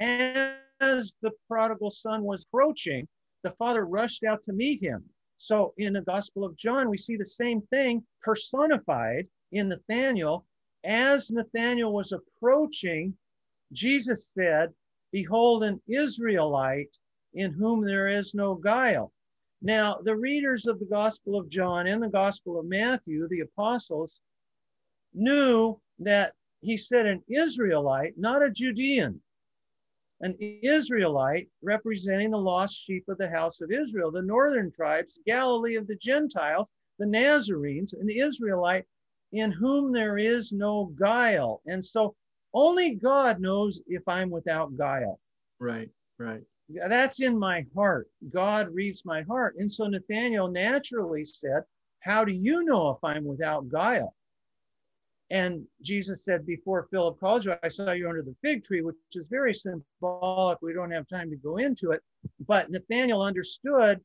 As 0.00 1.16
the 1.22 1.30
prodigal 1.48 1.90
son 1.90 2.22
was 2.22 2.44
approaching, 2.44 3.08
the 3.42 3.52
father 3.52 3.86
rushed 3.86 4.24
out 4.24 4.44
to 4.44 4.52
meet 4.52 4.82
him. 4.82 5.04
So 5.38 5.74
in 5.78 5.94
the 5.94 6.02
Gospel 6.02 6.44
of 6.44 6.56
John, 6.56 6.88
we 6.88 6.96
see 6.96 7.16
the 7.16 7.26
same 7.26 7.62
thing 7.62 8.04
personified 8.20 9.26
in 9.50 9.68
Nathanael. 9.68 10.46
As 10.84 11.30
Nathanael 11.30 11.92
was 11.92 12.12
approaching, 12.12 13.16
Jesus 13.72 14.30
said, 14.34 14.72
Behold, 15.10 15.64
an 15.64 15.80
Israelite 15.88 16.96
in 17.34 17.52
whom 17.52 17.84
there 17.84 18.08
is 18.08 18.34
no 18.34 18.54
guile. 18.54 19.12
Now, 19.60 19.98
the 20.02 20.16
readers 20.16 20.66
of 20.66 20.78
the 20.78 20.86
Gospel 20.86 21.38
of 21.38 21.48
John 21.48 21.86
and 21.86 22.02
the 22.02 22.08
Gospel 22.08 22.58
of 22.58 22.66
Matthew, 22.66 23.28
the 23.28 23.40
apostles, 23.40 24.20
knew 25.14 25.80
that 26.00 26.34
he 26.60 26.76
said 26.76 27.06
an 27.06 27.22
Israelite, 27.28 28.18
not 28.18 28.42
a 28.42 28.50
Judean, 28.50 29.20
an 30.20 30.36
Israelite 30.38 31.48
representing 31.62 32.30
the 32.30 32.38
lost 32.38 32.80
sheep 32.80 33.08
of 33.08 33.18
the 33.18 33.28
house 33.28 33.60
of 33.60 33.70
Israel, 33.70 34.10
the 34.10 34.22
northern 34.22 34.70
tribes, 34.70 35.18
Galilee 35.26 35.76
of 35.76 35.86
the 35.86 35.96
Gentiles, 35.96 36.70
the 36.98 37.06
Nazarenes, 37.06 37.92
an 37.92 38.08
Israelite 38.10 38.84
in 39.32 39.50
whom 39.50 39.92
there 39.92 40.18
is 40.18 40.52
no 40.52 40.86
guile. 40.98 41.62
And 41.66 41.84
so 41.84 42.14
only 42.52 42.94
God 42.94 43.40
knows 43.40 43.80
if 43.86 44.06
I'm 44.06 44.30
without 44.30 44.76
guile. 44.76 45.18
Right, 45.58 45.88
right 46.18 46.42
that's 46.88 47.20
in 47.20 47.38
my 47.38 47.64
heart. 47.74 48.08
God 48.30 48.72
reads 48.74 49.04
my 49.04 49.22
heart. 49.22 49.56
And 49.58 49.70
so 49.70 49.86
Nathaniel 49.86 50.48
naturally 50.48 51.24
said, 51.24 51.62
How 52.00 52.24
do 52.24 52.32
you 52.32 52.64
know 52.64 52.90
if 52.90 53.02
I'm 53.02 53.24
without 53.24 53.68
guile? 53.68 54.14
And 55.30 55.64
Jesus 55.80 56.24
said, 56.24 56.44
Before 56.44 56.88
Philip 56.90 57.18
called 57.18 57.44
you, 57.44 57.54
I 57.62 57.68
saw 57.68 57.92
you 57.92 58.08
under 58.08 58.22
the 58.22 58.36
fig 58.42 58.64
tree, 58.64 58.82
which 58.82 58.96
is 59.14 59.26
very 59.28 59.54
symbolic. 59.54 60.58
We 60.60 60.74
don't 60.74 60.90
have 60.90 61.08
time 61.08 61.30
to 61.30 61.36
go 61.36 61.56
into 61.56 61.92
it. 61.92 62.02
But 62.46 62.70
Nathaniel 62.70 63.22
understood 63.22 64.00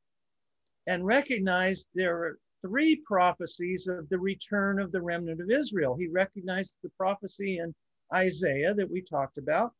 and 0.87 1.05
recognized 1.05 1.89
there 1.93 2.15
were 2.15 2.39
three 2.61 2.95
prophecies 3.05 3.87
of 3.87 4.07
the 4.09 4.17
return 4.17 4.79
of 4.79 4.91
the 4.91 5.01
remnant 5.01 5.41
of 5.41 5.51
Israel. 5.51 5.95
He 5.95 6.07
recognized 6.07 6.77
the 6.81 6.89
prophecy 6.97 7.59
in 7.59 7.75
Isaiah 8.13 8.73
that 8.73 8.89
we 8.89 9.01
talked 9.01 9.37
about 9.37 9.73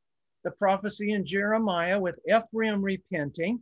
the 0.44 0.52
prophecy 0.52 1.12
in 1.12 1.26
Jeremiah 1.26 2.00
with 2.00 2.20
Ephraim 2.28 2.82
repenting, 2.82 3.62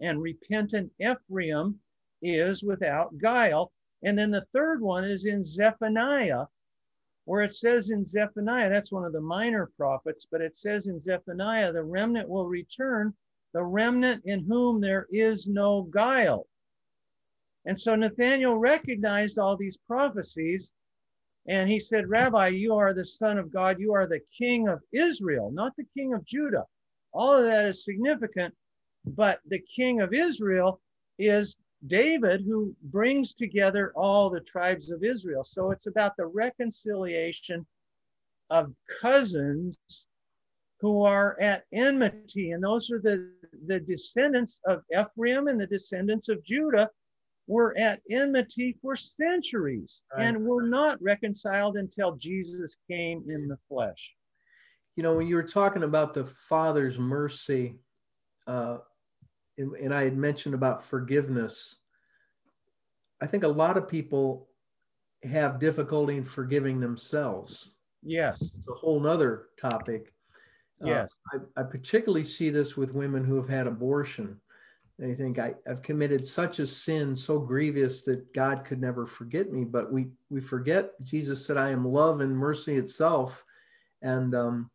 and 0.00 0.22
repentant 0.22 0.92
Ephraim 1.00 1.80
is 2.22 2.62
without 2.62 3.18
guile. 3.18 3.72
And 4.02 4.18
then 4.18 4.30
the 4.30 4.46
third 4.52 4.80
one 4.80 5.04
is 5.04 5.24
in 5.24 5.44
Zephaniah, 5.44 6.46
where 7.24 7.42
it 7.42 7.54
says 7.54 7.90
in 7.90 8.04
Zephaniah, 8.04 8.70
that's 8.70 8.92
one 8.92 9.04
of 9.04 9.12
the 9.12 9.20
minor 9.20 9.70
prophets, 9.76 10.26
but 10.30 10.40
it 10.40 10.56
says 10.56 10.86
in 10.86 11.00
Zephaniah, 11.00 11.72
the 11.72 11.82
remnant 11.82 12.28
will 12.28 12.46
return, 12.46 13.14
the 13.52 13.64
remnant 13.64 14.22
in 14.24 14.44
whom 14.44 14.80
there 14.80 15.06
is 15.10 15.46
no 15.46 15.82
guile. 15.82 16.46
And 17.64 17.78
so 17.78 17.96
Nathaniel 17.96 18.58
recognized 18.58 19.38
all 19.38 19.56
these 19.56 19.76
prophecies 19.76 20.72
and 21.48 21.68
he 21.68 21.78
said, 21.78 22.08
Rabbi, 22.08 22.48
you 22.48 22.74
are 22.74 22.92
the 22.92 23.06
Son 23.06 23.38
of 23.38 23.52
God. 23.52 23.78
You 23.78 23.94
are 23.94 24.06
the 24.06 24.20
King 24.36 24.68
of 24.68 24.80
Israel, 24.92 25.50
not 25.52 25.76
the 25.76 25.86
King 25.96 26.12
of 26.12 26.24
Judah. 26.24 26.64
All 27.12 27.36
of 27.36 27.44
that 27.44 27.66
is 27.66 27.84
significant, 27.84 28.54
but 29.04 29.40
the 29.46 29.60
King 29.60 30.00
of 30.00 30.12
Israel 30.12 30.80
is 31.18 31.56
David, 31.86 32.42
who 32.42 32.74
brings 32.84 33.32
together 33.32 33.92
all 33.94 34.28
the 34.28 34.40
tribes 34.40 34.90
of 34.90 35.04
Israel. 35.04 35.44
So 35.44 35.70
it's 35.70 35.86
about 35.86 36.16
the 36.16 36.26
reconciliation 36.26 37.64
of 38.50 38.72
cousins 39.00 39.76
who 40.80 41.02
are 41.02 41.40
at 41.40 41.64
enmity. 41.72 42.50
And 42.52 42.62
those 42.62 42.90
are 42.90 43.00
the, 43.00 43.30
the 43.66 43.80
descendants 43.80 44.60
of 44.66 44.82
Ephraim 44.92 45.48
and 45.48 45.60
the 45.60 45.66
descendants 45.66 46.28
of 46.28 46.44
Judah 46.44 46.90
were 47.46 47.76
at 47.78 48.00
enmity 48.10 48.76
for 48.82 48.96
centuries 48.96 50.02
right. 50.16 50.26
and 50.26 50.44
were 50.44 50.62
not 50.62 51.00
reconciled 51.00 51.76
until 51.76 52.16
Jesus 52.16 52.76
came 52.90 53.24
in 53.28 53.48
the 53.48 53.58
flesh. 53.68 54.14
You 54.96 55.02
know, 55.02 55.14
when 55.14 55.26
you 55.26 55.36
were 55.36 55.42
talking 55.42 55.82
about 55.82 56.14
the 56.14 56.24
Father's 56.24 56.98
mercy, 56.98 57.76
uh, 58.46 58.78
and, 59.58 59.72
and 59.74 59.94
I 59.94 60.04
had 60.04 60.16
mentioned 60.16 60.54
about 60.54 60.82
forgiveness, 60.82 61.76
I 63.20 63.26
think 63.26 63.44
a 63.44 63.48
lot 63.48 63.76
of 63.76 63.88
people 63.88 64.48
have 65.22 65.58
difficulty 65.58 66.16
in 66.16 66.24
forgiving 66.24 66.80
themselves. 66.80 67.72
Yes. 68.02 68.40
It's 68.42 68.68
a 68.68 68.74
whole 68.74 69.00
nother 69.00 69.48
topic. 69.58 70.12
Uh, 70.82 70.88
yes. 70.88 71.14
Uh, 71.34 71.38
I, 71.56 71.60
I, 71.60 71.64
particularly 71.64 72.24
see 72.24 72.50
this 72.50 72.76
with 72.76 72.94
women 72.94 73.24
who 73.24 73.36
have 73.36 73.48
had 73.48 73.66
abortion. 73.66 74.40
They 74.98 75.14
think 75.14 75.38
I, 75.38 75.54
have 75.66 75.82
committed 75.82 76.26
such 76.26 76.58
a 76.58 76.66
sin 76.66 77.14
so 77.16 77.38
grievous 77.38 78.02
that 78.02 78.32
God 78.32 78.64
could 78.64 78.80
never 78.80 79.06
forget 79.06 79.52
me. 79.52 79.64
But 79.64 79.92
we 79.92 80.08
we 80.30 80.40
forget 80.40 80.92
Jesus 81.04 81.44
said, 81.44 81.56
"I 81.58 81.70
am 81.70 81.84
love 81.84 82.20
and 82.20 82.36
mercy 82.36 82.76
itself," 82.76 83.44
and 84.00 84.34
um, 84.34 84.70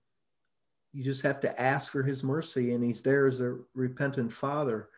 you 0.94 1.04
just 1.04 1.24
have 1.24 1.40
to 1.40 1.62
ask 1.62 1.92
for 1.92 2.04
His 2.04 2.24
mercy, 2.24 2.74
and 2.74 2.84
He's 2.84 3.02
there 3.02 3.26
as 3.26 3.42
a 3.42 3.58
repentant 3.74 4.32
Father. 4.32 4.90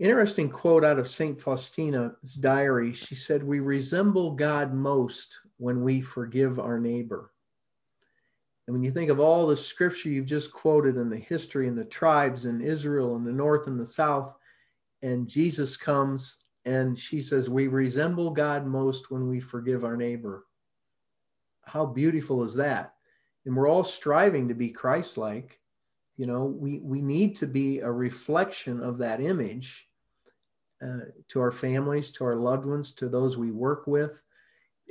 Interesting 0.00 0.48
quote 0.48 0.82
out 0.82 0.98
of 0.98 1.06
St. 1.06 1.38
Faustina's 1.38 2.32
diary. 2.32 2.94
She 2.94 3.14
said, 3.14 3.42
We 3.42 3.60
resemble 3.60 4.30
God 4.30 4.72
most 4.72 5.38
when 5.58 5.82
we 5.82 6.00
forgive 6.00 6.58
our 6.58 6.80
neighbor. 6.80 7.32
And 8.66 8.74
when 8.74 8.82
you 8.82 8.92
think 8.92 9.10
of 9.10 9.20
all 9.20 9.46
the 9.46 9.56
scripture 9.56 10.08
you've 10.08 10.24
just 10.24 10.54
quoted 10.54 10.96
and 10.96 11.12
the 11.12 11.18
history 11.18 11.68
and 11.68 11.76
the 11.76 11.84
tribes 11.84 12.46
in 12.46 12.62
Israel 12.62 13.16
and 13.16 13.26
the 13.26 13.32
north 13.32 13.66
and 13.66 13.78
the 13.78 13.84
south, 13.84 14.34
and 15.02 15.28
Jesus 15.28 15.76
comes 15.76 16.36
and 16.64 16.98
she 16.98 17.20
says, 17.20 17.48
We 17.48 17.68
resemble 17.68 18.30
God 18.30 18.66
most 18.66 19.10
when 19.10 19.28
we 19.28 19.40
forgive 19.40 19.84
our 19.84 19.96
neighbor. 19.96 20.46
How 21.64 21.86
beautiful 21.86 22.42
is 22.44 22.54
that? 22.54 22.94
And 23.46 23.56
we're 23.56 23.68
all 23.68 23.84
striving 23.84 24.48
to 24.48 24.54
be 24.54 24.70
Christ 24.70 25.16
like. 25.16 25.58
You 26.16 26.26
know, 26.26 26.44
we, 26.44 26.80
we 26.80 27.00
need 27.00 27.36
to 27.36 27.46
be 27.46 27.78
a 27.78 27.90
reflection 27.90 28.82
of 28.82 28.98
that 28.98 29.22
image 29.22 29.88
uh, 30.82 31.06
to 31.28 31.40
our 31.40 31.50
families, 31.50 32.10
to 32.12 32.24
our 32.24 32.36
loved 32.36 32.66
ones, 32.66 32.92
to 32.92 33.08
those 33.08 33.38
we 33.38 33.50
work 33.50 33.86
with. 33.86 34.20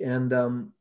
And 0.03 0.33
um, 0.33 0.73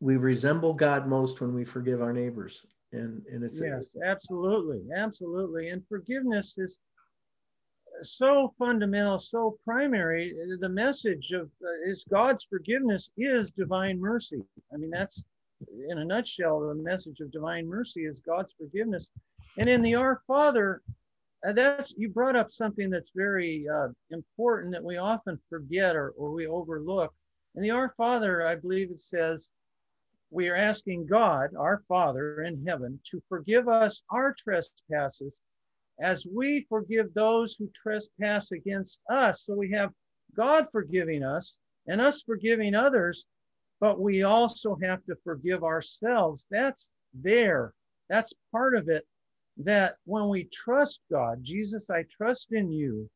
we 0.00 0.16
resemble 0.16 0.74
God 0.74 1.06
most 1.06 1.40
when 1.40 1.54
we 1.54 1.64
forgive 1.64 2.02
our 2.02 2.12
neighbors. 2.12 2.66
And, 2.92 3.22
and 3.32 3.42
it's 3.42 3.60
yes, 3.60 3.86
absolutely, 4.04 4.82
absolutely. 4.94 5.70
And 5.70 5.82
forgiveness 5.88 6.58
is 6.58 6.78
so 8.02 8.52
fundamental, 8.58 9.18
so 9.18 9.58
primary. 9.64 10.34
The 10.60 10.68
message 10.68 11.32
of 11.32 11.50
uh, 11.62 11.90
is 11.90 12.04
God's 12.10 12.44
forgiveness 12.44 13.10
is 13.16 13.50
divine 13.50 14.00
mercy. 14.00 14.42
I 14.72 14.76
mean, 14.76 14.90
that's 14.90 15.22
in 15.88 15.98
a 15.98 16.04
nutshell 16.04 16.60
the 16.60 16.74
message 16.74 17.20
of 17.20 17.30
divine 17.30 17.66
mercy 17.66 18.04
is 18.04 18.20
God's 18.20 18.52
forgiveness. 18.52 19.10
And 19.58 19.68
in 19.68 19.82
the 19.82 19.94
Our 19.94 20.22
Father, 20.26 20.82
uh, 21.46 21.52
that's 21.52 21.94
you 21.96 22.08
brought 22.08 22.36
up 22.36 22.50
something 22.50 22.90
that's 22.90 23.12
very 23.14 23.66
uh, 23.68 23.88
important 24.10 24.72
that 24.72 24.84
we 24.84 24.96
often 24.96 25.38
forget 25.48 25.94
or, 25.96 26.10
or 26.10 26.32
we 26.32 26.46
overlook. 26.46 27.12
In 27.54 27.62
the 27.62 27.70
Our 27.70 27.94
Father, 27.96 28.46
I 28.46 28.56
believe 28.56 28.90
it 28.90 28.98
says, 28.98 29.50
we 30.30 30.48
are 30.48 30.56
asking 30.56 31.06
God, 31.06 31.50
our 31.56 31.84
Father 31.86 32.42
in 32.42 32.66
heaven, 32.66 32.98
to 33.10 33.22
forgive 33.28 33.68
us 33.68 34.02
our 34.10 34.34
trespasses 34.36 35.32
as 36.00 36.26
we 36.26 36.66
forgive 36.68 37.12
those 37.14 37.54
who 37.54 37.70
trespass 37.74 38.52
against 38.52 39.00
us. 39.10 39.44
So 39.44 39.54
we 39.54 39.70
have 39.72 39.90
God 40.36 40.66
forgiving 40.72 41.22
us 41.22 41.58
and 41.86 42.00
us 42.00 42.22
forgiving 42.22 42.74
others, 42.74 43.26
but 43.80 44.00
we 44.00 44.22
also 44.22 44.76
have 44.82 45.04
to 45.04 45.16
forgive 45.22 45.62
ourselves. 45.62 46.46
That's 46.50 46.90
there. 47.12 47.72
That's 48.08 48.32
part 48.50 48.76
of 48.76 48.88
it 48.88 49.06
that 49.58 49.96
when 50.04 50.28
we 50.28 50.48
trust 50.52 51.00
God, 51.10 51.38
Jesus, 51.42 51.90
I 51.90 52.04
trust 52.10 52.52
in 52.52 52.72
you, 52.72 53.08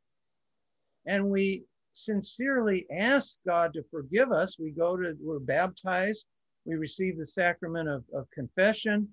and 1.06 1.28
we 1.28 1.64
sincerely 1.94 2.86
ask 2.90 3.38
God 3.44 3.72
to 3.72 3.82
forgive 3.90 4.30
us, 4.30 4.58
we 4.58 4.70
go 4.70 4.96
to, 4.96 5.16
we're 5.20 5.40
baptized, 5.40 6.26
we 6.64 6.76
receive 6.76 7.18
the 7.18 7.26
sacrament 7.26 7.88
of, 7.88 8.04
of 8.14 8.30
confession, 8.30 9.08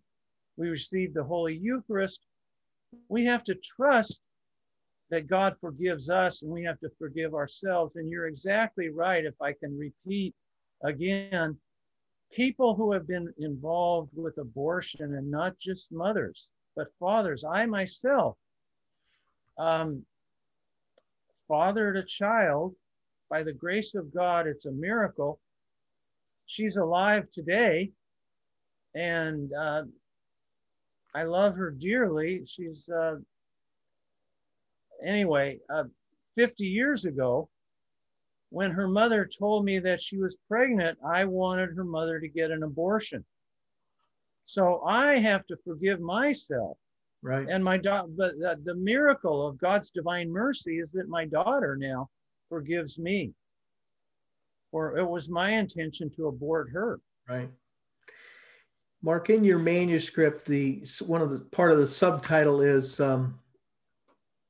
we 0.57 0.69
receive 0.69 1.13
the 1.13 1.23
Holy 1.23 1.57
Eucharist. 1.57 2.21
We 3.09 3.25
have 3.25 3.43
to 3.45 3.55
trust 3.55 4.21
that 5.09 5.27
God 5.27 5.55
forgives 5.61 6.09
us 6.09 6.41
and 6.41 6.51
we 6.51 6.63
have 6.63 6.79
to 6.79 6.89
forgive 6.97 7.33
ourselves. 7.33 7.95
And 7.95 8.09
you're 8.09 8.27
exactly 8.27 8.89
right. 8.89 9.23
If 9.23 9.39
I 9.41 9.53
can 9.53 9.77
repeat 9.77 10.33
again, 10.83 11.57
people 12.31 12.75
who 12.75 12.91
have 12.91 13.07
been 13.07 13.33
involved 13.37 14.11
with 14.15 14.37
abortion 14.37 15.15
and 15.15 15.29
not 15.29 15.57
just 15.57 15.91
mothers, 15.91 16.49
but 16.75 16.87
fathers. 16.99 17.43
I 17.43 17.65
myself 17.65 18.37
um, 19.57 20.03
fathered 21.47 21.97
a 21.97 22.03
child 22.03 22.75
by 23.29 23.43
the 23.43 23.53
grace 23.53 23.95
of 23.95 24.13
God. 24.13 24.47
It's 24.47 24.65
a 24.65 24.71
miracle. 24.71 25.39
She's 26.45 26.77
alive 26.77 27.29
today, 27.31 27.91
and 28.93 29.51
uh, 29.53 29.83
I 31.15 31.23
love 31.23 31.55
her 31.55 31.71
dearly. 31.71 32.43
She's 32.45 32.89
uh, 32.89 33.15
anyway. 35.03 35.59
Uh, 35.73 35.85
50 36.35 36.65
years 36.65 37.05
ago, 37.05 37.47
when 38.49 38.71
her 38.71 38.89
mother 38.89 39.25
told 39.25 39.63
me 39.63 39.79
that 39.79 40.01
she 40.01 40.17
was 40.17 40.37
pregnant, 40.49 40.97
I 41.05 41.23
wanted 41.23 41.69
her 41.75 41.85
mother 41.85 42.19
to 42.19 42.27
get 42.27 42.51
an 42.51 42.63
abortion. 42.63 43.23
So 44.43 44.81
I 44.83 45.17
have 45.17 45.47
to 45.47 45.57
forgive 45.65 46.01
myself. 46.01 46.77
Right. 47.21 47.47
And 47.49 47.63
my 47.63 47.77
daughter, 47.77 48.09
but 48.09 48.37
the, 48.37 48.59
the 48.65 48.75
miracle 48.75 49.47
of 49.47 49.57
God's 49.57 49.91
divine 49.91 50.29
mercy 50.29 50.79
is 50.79 50.91
that 50.91 51.07
my 51.07 51.25
daughter 51.25 51.77
now 51.79 52.09
forgives 52.49 52.99
me. 52.99 53.33
For 54.69 54.97
it 54.97 55.05
was 55.05 55.29
my 55.29 55.51
intention 55.51 56.11
to 56.17 56.27
abort 56.27 56.69
her. 56.71 56.99
Right. 57.29 57.49
Mark, 59.05 59.29
in 59.29 59.43
your 59.43 59.59
manuscript, 59.59 60.45
the 60.45 60.83
one 61.05 61.21
of 61.21 61.29
the 61.29 61.41
part 61.41 61.71
of 61.71 61.77
the 61.77 61.85
subtitle 61.85 62.61
is 62.61 62.99
um, 62.99 63.39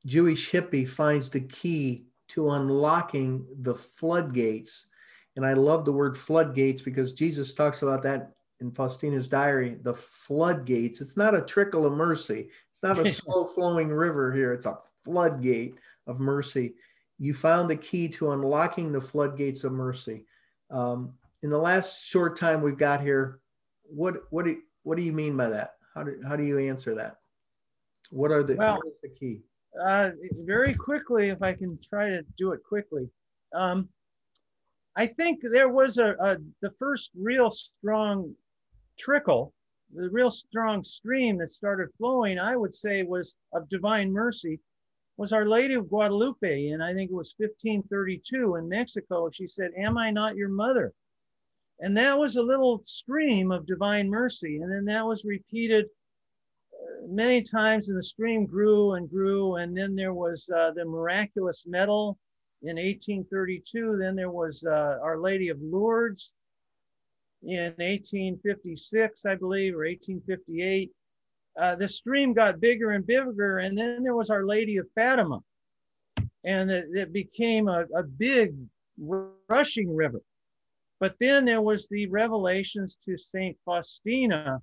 Jewish 0.05 0.49
hippie 0.49 0.87
finds 0.87 1.29
the 1.29 1.41
key 1.41 2.05
to 2.29 2.51
unlocking 2.51 3.45
the 3.63 3.75
floodgates. 3.75 4.87
And 5.35 5.45
I 5.45 5.51
love 5.51 5.83
the 5.83 5.91
word 5.91 6.15
floodgates 6.15 6.81
because 6.81 7.11
Jesus 7.11 7.53
talks 7.53 7.81
about 7.81 8.01
that 8.03 8.31
in 8.61 8.71
Faustina's 8.71 9.27
diary, 9.27 9.75
the 9.81 9.93
floodgates. 9.93 11.01
It's 11.01 11.17
not 11.17 11.35
a 11.35 11.41
trickle 11.41 11.85
of 11.85 11.91
mercy. 11.91 12.47
It's 12.71 12.81
not 12.81 12.97
a 12.97 13.11
slow 13.13 13.43
flowing 13.43 13.89
river 13.89 14.31
here. 14.31 14.53
It's 14.53 14.67
a 14.67 14.77
floodgate 15.03 15.75
of 16.07 16.21
mercy. 16.21 16.75
You 17.19 17.33
found 17.33 17.69
the 17.69 17.75
key 17.75 18.07
to 18.07 18.31
unlocking 18.31 18.93
the 18.93 19.01
floodgates 19.01 19.65
of 19.65 19.73
mercy. 19.73 20.23
Um, 20.71 21.11
in 21.43 21.49
the 21.49 21.59
last 21.59 22.05
short 22.05 22.39
time 22.39 22.61
we've 22.61 22.77
got 22.77 23.01
here, 23.01 23.41
what 23.89 24.23
what 24.29 24.45
do 24.45 24.57
what 24.83 24.97
do 24.97 25.03
you 25.03 25.13
mean 25.13 25.35
by 25.37 25.49
that? 25.49 25.75
How 25.93 26.03
do 26.03 26.19
how 26.27 26.35
do 26.35 26.43
you 26.43 26.59
answer 26.59 26.95
that? 26.95 27.17
What 28.11 28.31
are 28.31 28.43
the 28.43 28.55
well, 28.55 28.77
what 28.77 28.87
is 28.87 28.99
the 29.01 29.09
key? 29.09 29.41
Uh, 29.83 30.11
very 30.45 30.73
quickly, 30.73 31.29
if 31.29 31.41
I 31.41 31.53
can 31.53 31.77
try 31.87 32.09
to 32.09 32.21
do 32.37 32.51
it 32.51 32.61
quickly. 32.63 33.09
Um, 33.53 33.89
I 34.95 35.05
think 35.05 35.41
there 35.43 35.69
was 35.69 35.97
a, 35.97 36.15
a 36.19 36.37
the 36.61 36.71
first 36.79 37.11
real 37.15 37.51
strong 37.51 38.33
trickle, 38.97 39.53
the 39.93 40.09
real 40.09 40.31
strong 40.31 40.83
stream 40.83 41.37
that 41.39 41.53
started 41.53 41.89
flowing, 41.97 42.39
I 42.39 42.55
would 42.55 42.75
say 42.75 43.03
was 43.03 43.35
of 43.53 43.67
divine 43.67 44.11
mercy, 44.11 44.59
was 45.17 45.33
Our 45.33 45.45
Lady 45.45 45.73
of 45.73 45.89
Guadalupe. 45.89 46.69
And 46.69 46.83
I 46.83 46.93
think 46.93 47.11
it 47.11 47.15
was 47.15 47.35
1532 47.37 48.55
in 48.55 48.69
Mexico. 48.69 49.29
She 49.29 49.47
said, 49.47 49.71
Am 49.77 49.97
I 49.97 50.11
not 50.11 50.35
your 50.35 50.49
mother? 50.49 50.93
And 51.79 51.95
that 51.97 52.17
was 52.17 52.35
a 52.35 52.41
little 52.41 52.81
stream 52.85 53.51
of 53.51 53.65
divine 53.65 54.09
mercy. 54.09 54.59
And 54.61 54.71
then 54.71 54.85
that 54.85 55.05
was 55.05 55.25
repeated 55.25 55.85
uh, 56.73 57.07
many 57.07 57.41
times, 57.41 57.89
and 57.89 57.97
the 57.97 58.03
stream 58.03 58.45
grew 58.45 58.93
and 58.93 59.09
grew. 59.09 59.55
And 59.55 59.75
then 59.75 59.95
there 59.95 60.13
was 60.13 60.49
uh, 60.55 60.71
the 60.75 60.85
miraculous 60.85 61.65
medal 61.67 62.17
in 62.61 62.77
1832. 62.77 63.97
Then 63.99 64.15
there 64.15 64.31
was 64.31 64.63
uh, 64.63 64.97
Our 65.01 65.19
Lady 65.19 65.49
of 65.49 65.59
Lourdes 65.61 66.33
in 67.43 67.73
1856, 67.77 69.25
I 69.25 69.35
believe, 69.35 69.75
or 69.75 69.85
1858. 69.85 70.91
Uh, 71.57 71.75
the 71.75 71.87
stream 71.87 72.33
got 72.33 72.59
bigger 72.59 72.91
and 72.91 73.05
bigger, 73.05 73.59
and 73.59 73.77
then 73.77 74.03
there 74.03 74.15
was 74.15 74.29
Our 74.29 74.45
Lady 74.45 74.77
of 74.77 74.87
Fatima, 74.95 75.39
and 76.43 76.69
it, 76.69 76.87
it 76.93 77.13
became 77.13 77.67
a, 77.67 77.85
a 77.95 78.03
big 78.03 78.55
rushing 78.97 79.95
river. 79.95 80.21
But 80.99 81.15
then 81.19 81.45
there 81.45 81.61
was 81.61 81.87
the 81.87 82.07
revelations 82.07 82.97
to 83.05 83.17
Saint 83.17 83.57
Faustina, 83.65 84.61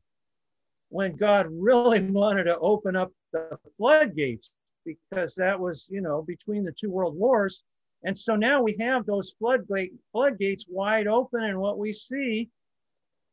when 0.93 1.17
God 1.17 1.47
really 1.51 2.01
wanted 2.11 2.45
to 2.45 2.59
open 2.59 2.95
up 2.97 3.13
the 3.33 3.59
floodgates, 3.77 4.53
because 4.85 5.35
that 5.37 5.59
was, 5.59 5.87
you 5.89 6.01
know, 6.01 6.23
between 6.23 6.65
the 6.65 6.73
two 6.73 6.91
world 6.91 7.17
wars. 7.17 7.65
And 8.05 8.17
so 8.17 8.37
now 8.37 8.63
we 8.63 8.77
have 8.81 9.07
those 9.07 9.35
floodgate, 9.39 9.93
floodgates 10.11 10.67
wide 10.69 11.07
open, 11.07 11.45
and 11.45 11.59
what 11.59 11.79
we 11.79 11.93
see 11.93 12.51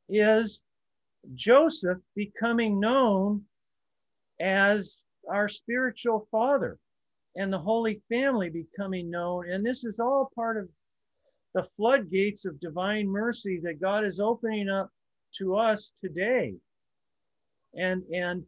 is 0.08 0.64
Joseph 1.34 1.98
becoming 2.16 2.80
known 2.80 3.44
as 4.40 5.04
our 5.28 5.50
spiritual 5.50 6.28
father 6.32 6.78
and 7.36 7.52
the 7.52 7.60
Holy 7.60 8.02
Family 8.10 8.50
becoming 8.50 9.10
known. 9.10 9.50
And 9.50 9.66
this 9.66 9.84
is 9.84 10.00
all 10.00 10.32
part 10.36 10.58
of 10.58 10.70
the 11.54 11.68
floodgates 11.78 12.46
of 12.46 12.60
divine 12.60 13.08
mercy 13.08 13.60
that 13.64 13.82
God 13.82 14.06
is 14.06 14.20
opening 14.20 14.70
up 14.70 14.90
to 15.38 15.56
us 15.56 15.94
today. 16.02 16.56
And 17.76 18.04
and 18.14 18.44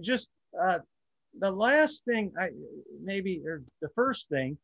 just 0.00 0.30
uh, 0.60 0.78
the 1.38 1.50
last 1.50 2.04
thing, 2.04 2.32
I 2.40 2.50
maybe 3.02 3.42
or 3.46 3.62
the 3.80 3.90
first 3.90 4.28
thing 4.28 4.58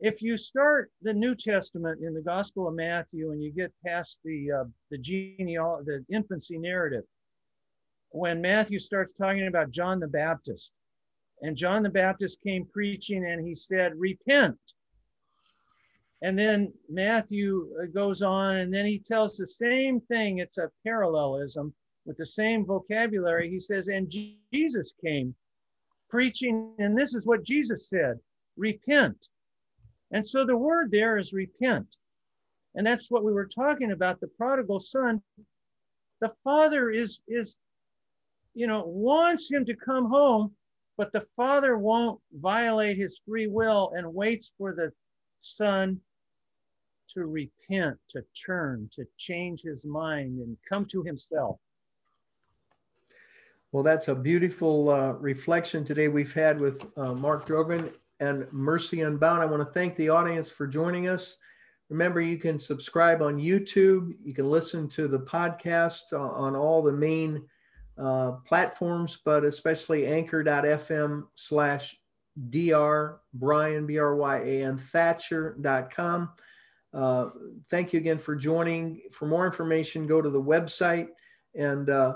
if 0.00 0.20
you 0.20 0.36
start 0.36 0.90
the 1.00 1.14
New 1.14 1.34
Testament 1.34 2.02
in 2.02 2.12
the 2.12 2.20
Gospel 2.20 2.68
of 2.68 2.74
Matthew 2.74 3.32
and 3.32 3.42
you 3.42 3.50
get 3.50 3.72
past 3.84 4.20
the 4.24 4.52
uh, 4.52 4.64
the 4.90 4.98
genealogy, 4.98 5.84
the 5.86 6.14
infancy 6.14 6.58
narrative, 6.58 7.04
when 8.10 8.40
Matthew 8.40 8.78
starts 8.78 9.14
talking 9.14 9.46
about 9.46 9.70
John 9.70 10.00
the 10.00 10.08
Baptist, 10.08 10.72
And 11.42 11.56
John 11.56 11.82
the 11.82 11.90
Baptist 11.90 12.40
came 12.42 12.66
preaching 12.66 13.24
and 13.24 13.46
he 13.46 13.54
said, 13.54 13.92
Repent. 13.96 14.58
And 16.22 16.38
then 16.38 16.72
Matthew 16.88 17.68
uh, 17.80 17.86
goes 17.86 18.22
on 18.22 18.56
and 18.56 18.72
then 18.72 18.86
he 18.86 18.98
tells 18.98 19.36
the 19.36 19.46
same 19.46 20.00
thing. 20.00 20.38
It's 20.38 20.58
a 20.58 20.70
parallelism 20.84 21.74
with 22.06 22.16
the 22.16 22.26
same 22.26 22.64
vocabulary. 22.64 23.50
He 23.50 23.60
says, 23.60 23.88
And 23.88 24.12
Jesus 24.52 24.94
came 25.04 25.34
preaching, 26.08 26.74
and 26.78 26.96
this 26.96 27.14
is 27.14 27.26
what 27.26 27.44
Jesus 27.44 27.88
said 27.88 28.18
repent. 28.56 29.28
And 30.12 30.26
so 30.26 30.46
the 30.46 30.56
word 30.56 30.90
there 30.90 31.18
is 31.18 31.32
repent. 31.32 31.96
And 32.74 32.86
that's 32.86 33.10
what 33.10 33.24
we 33.24 33.32
were 33.32 33.48
talking 33.48 33.92
about 33.92 34.20
the 34.20 34.28
prodigal 34.28 34.80
son. 34.80 35.20
The 36.20 36.32
father 36.44 36.90
is, 36.90 37.22
is 37.28 37.58
you 38.54 38.66
know, 38.66 38.84
wants 38.86 39.50
him 39.50 39.64
to 39.66 39.76
come 39.76 40.08
home, 40.08 40.54
but 40.96 41.12
the 41.12 41.26
father 41.36 41.76
won't 41.76 42.20
violate 42.32 42.96
his 42.96 43.20
free 43.26 43.46
will 43.46 43.92
and 43.94 44.14
waits 44.14 44.52
for 44.56 44.74
the 44.74 44.90
son 45.40 46.00
to 47.14 47.26
repent, 47.26 47.96
to 48.08 48.22
turn, 48.34 48.88
to 48.92 49.06
change 49.16 49.62
his 49.62 49.84
mind 49.84 50.40
and 50.40 50.56
come 50.68 50.84
to 50.86 51.02
himself. 51.02 51.58
Well, 53.72 53.82
that's 53.82 54.08
a 54.08 54.14
beautiful 54.14 54.88
uh, 54.88 55.12
reflection 55.12 55.84
today 55.84 56.08
we've 56.08 56.32
had 56.32 56.60
with 56.60 56.90
uh, 56.96 57.12
Mark 57.14 57.46
Drogan 57.46 57.92
and 58.20 58.50
Mercy 58.52 59.02
Unbound. 59.02 59.42
I 59.42 59.46
want 59.46 59.60
to 59.66 59.72
thank 59.72 59.96
the 59.96 60.08
audience 60.08 60.50
for 60.50 60.66
joining 60.66 61.08
us. 61.08 61.38
Remember, 61.88 62.20
you 62.20 62.38
can 62.38 62.58
subscribe 62.58 63.22
on 63.22 63.36
YouTube. 63.36 64.14
You 64.24 64.34
can 64.34 64.48
listen 64.48 64.88
to 64.88 65.06
the 65.08 65.20
podcast 65.20 66.12
on 66.12 66.56
all 66.56 66.82
the 66.82 66.92
main 66.92 67.44
uh, 67.98 68.32
platforms, 68.46 69.18
but 69.24 69.44
especially 69.44 70.06
anchor.fm 70.06 71.24
slash 71.34 71.96
dr 72.50 73.20
bryan 73.34 73.86
B 73.86 73.98
R 73.98 74.14
Y 74.16 74.36
A 74.38 74.64
N, 74.64 74.76
Thatcher.com. 74.76 76.30
Uh, 76.96 77.28
thank 77.68 77.92
you 77.92 78.00
again 78.00 78.16
for 78.16 78.34
joining. 78.34 79.02
For 79.12 79.26
more 79.26 79.44
information, 79.44 80.06
go 80.06 80.22
to 80.22 80.30
the 80.30 80.42
website. 80.42 81.08
And 81.54 81.90
uh, 81.90 82.14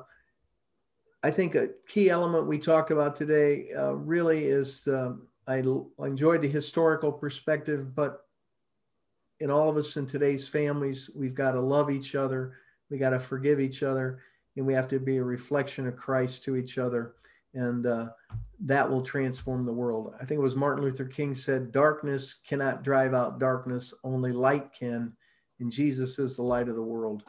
I 1.22 1.30
think 1.30 1.54
a 1.54 1.68
key 1.86 2.08
element 2.08 2.46
we 2.46 2.58
talked 2.58 2.90
about 2.90 3.14
today 3.14 3.72
uh, 3.76 3.92
really 3.92 4.46
is 4.46 4.88
um, 4.88 5.28
I 5.46 5.62
enjoyed 5.98 6.40
the 6.40 6.48
historical 6.48 7.12
perspective, 7.12 7.94
but 7.94 8.24
in 9.40 9.50
all 9.50 9.68
of 9.68 9.76
us 9.76 9.96
in 9.98 10.06
today's 10.06 10.48
families, 10.48 11.10
we've 11.14 11.34
got 11.34 11.52
to 11.52 11.60
love 11.60 11.90
each 11.90 12.14
other, 12.14 12.54
we 12.88 12.96
got 12.96 13.10
to 13.10 13.20
forgive 13.20 13.60
each 13.60 13.82
other, 13.82 14.20
and 14.56 14.66
we 14.66 14.72
have 14.72 14.88
to 14.88 14.98
be 14.98 15.18
a 15.18 15.24
reflection 15.24 15.86
of 15.86 15.96
Christ 15.96 16.42
to 16.44 16.56
each 16.56 16.78
other. 16.78 17.16
And 17.52 17.86
uh, 17.86 18.10
that 18.62 18.88
will 18.88 19.02
transform 19.02 19.64
the 19.64 19.72
world. 19.72 20.14
I 20.20 20.24
think 20.24 20.38
it 20.38 20.42
was 20.42 20.56
Martin 20.56 20.84
Luther 20.84 21.06
King 21.06 21.34
said, 21.34 21.72
Darkness 21.72 22.34
cannot 22.34 22.84
drive 22.84 23.14
out 23.14 23.38
darkness, 23.38 23.94
only 24.04 24.32
light 24.32 24.72
can. 24.72 25.12
And 25.60 25.72
Jesus 25.72 26.18
is 26.18 26.36
the 26.36 26.42
light 26.42 26.68
of 26.68 26.76
the 26.76 26.82
world. 26.82 27.22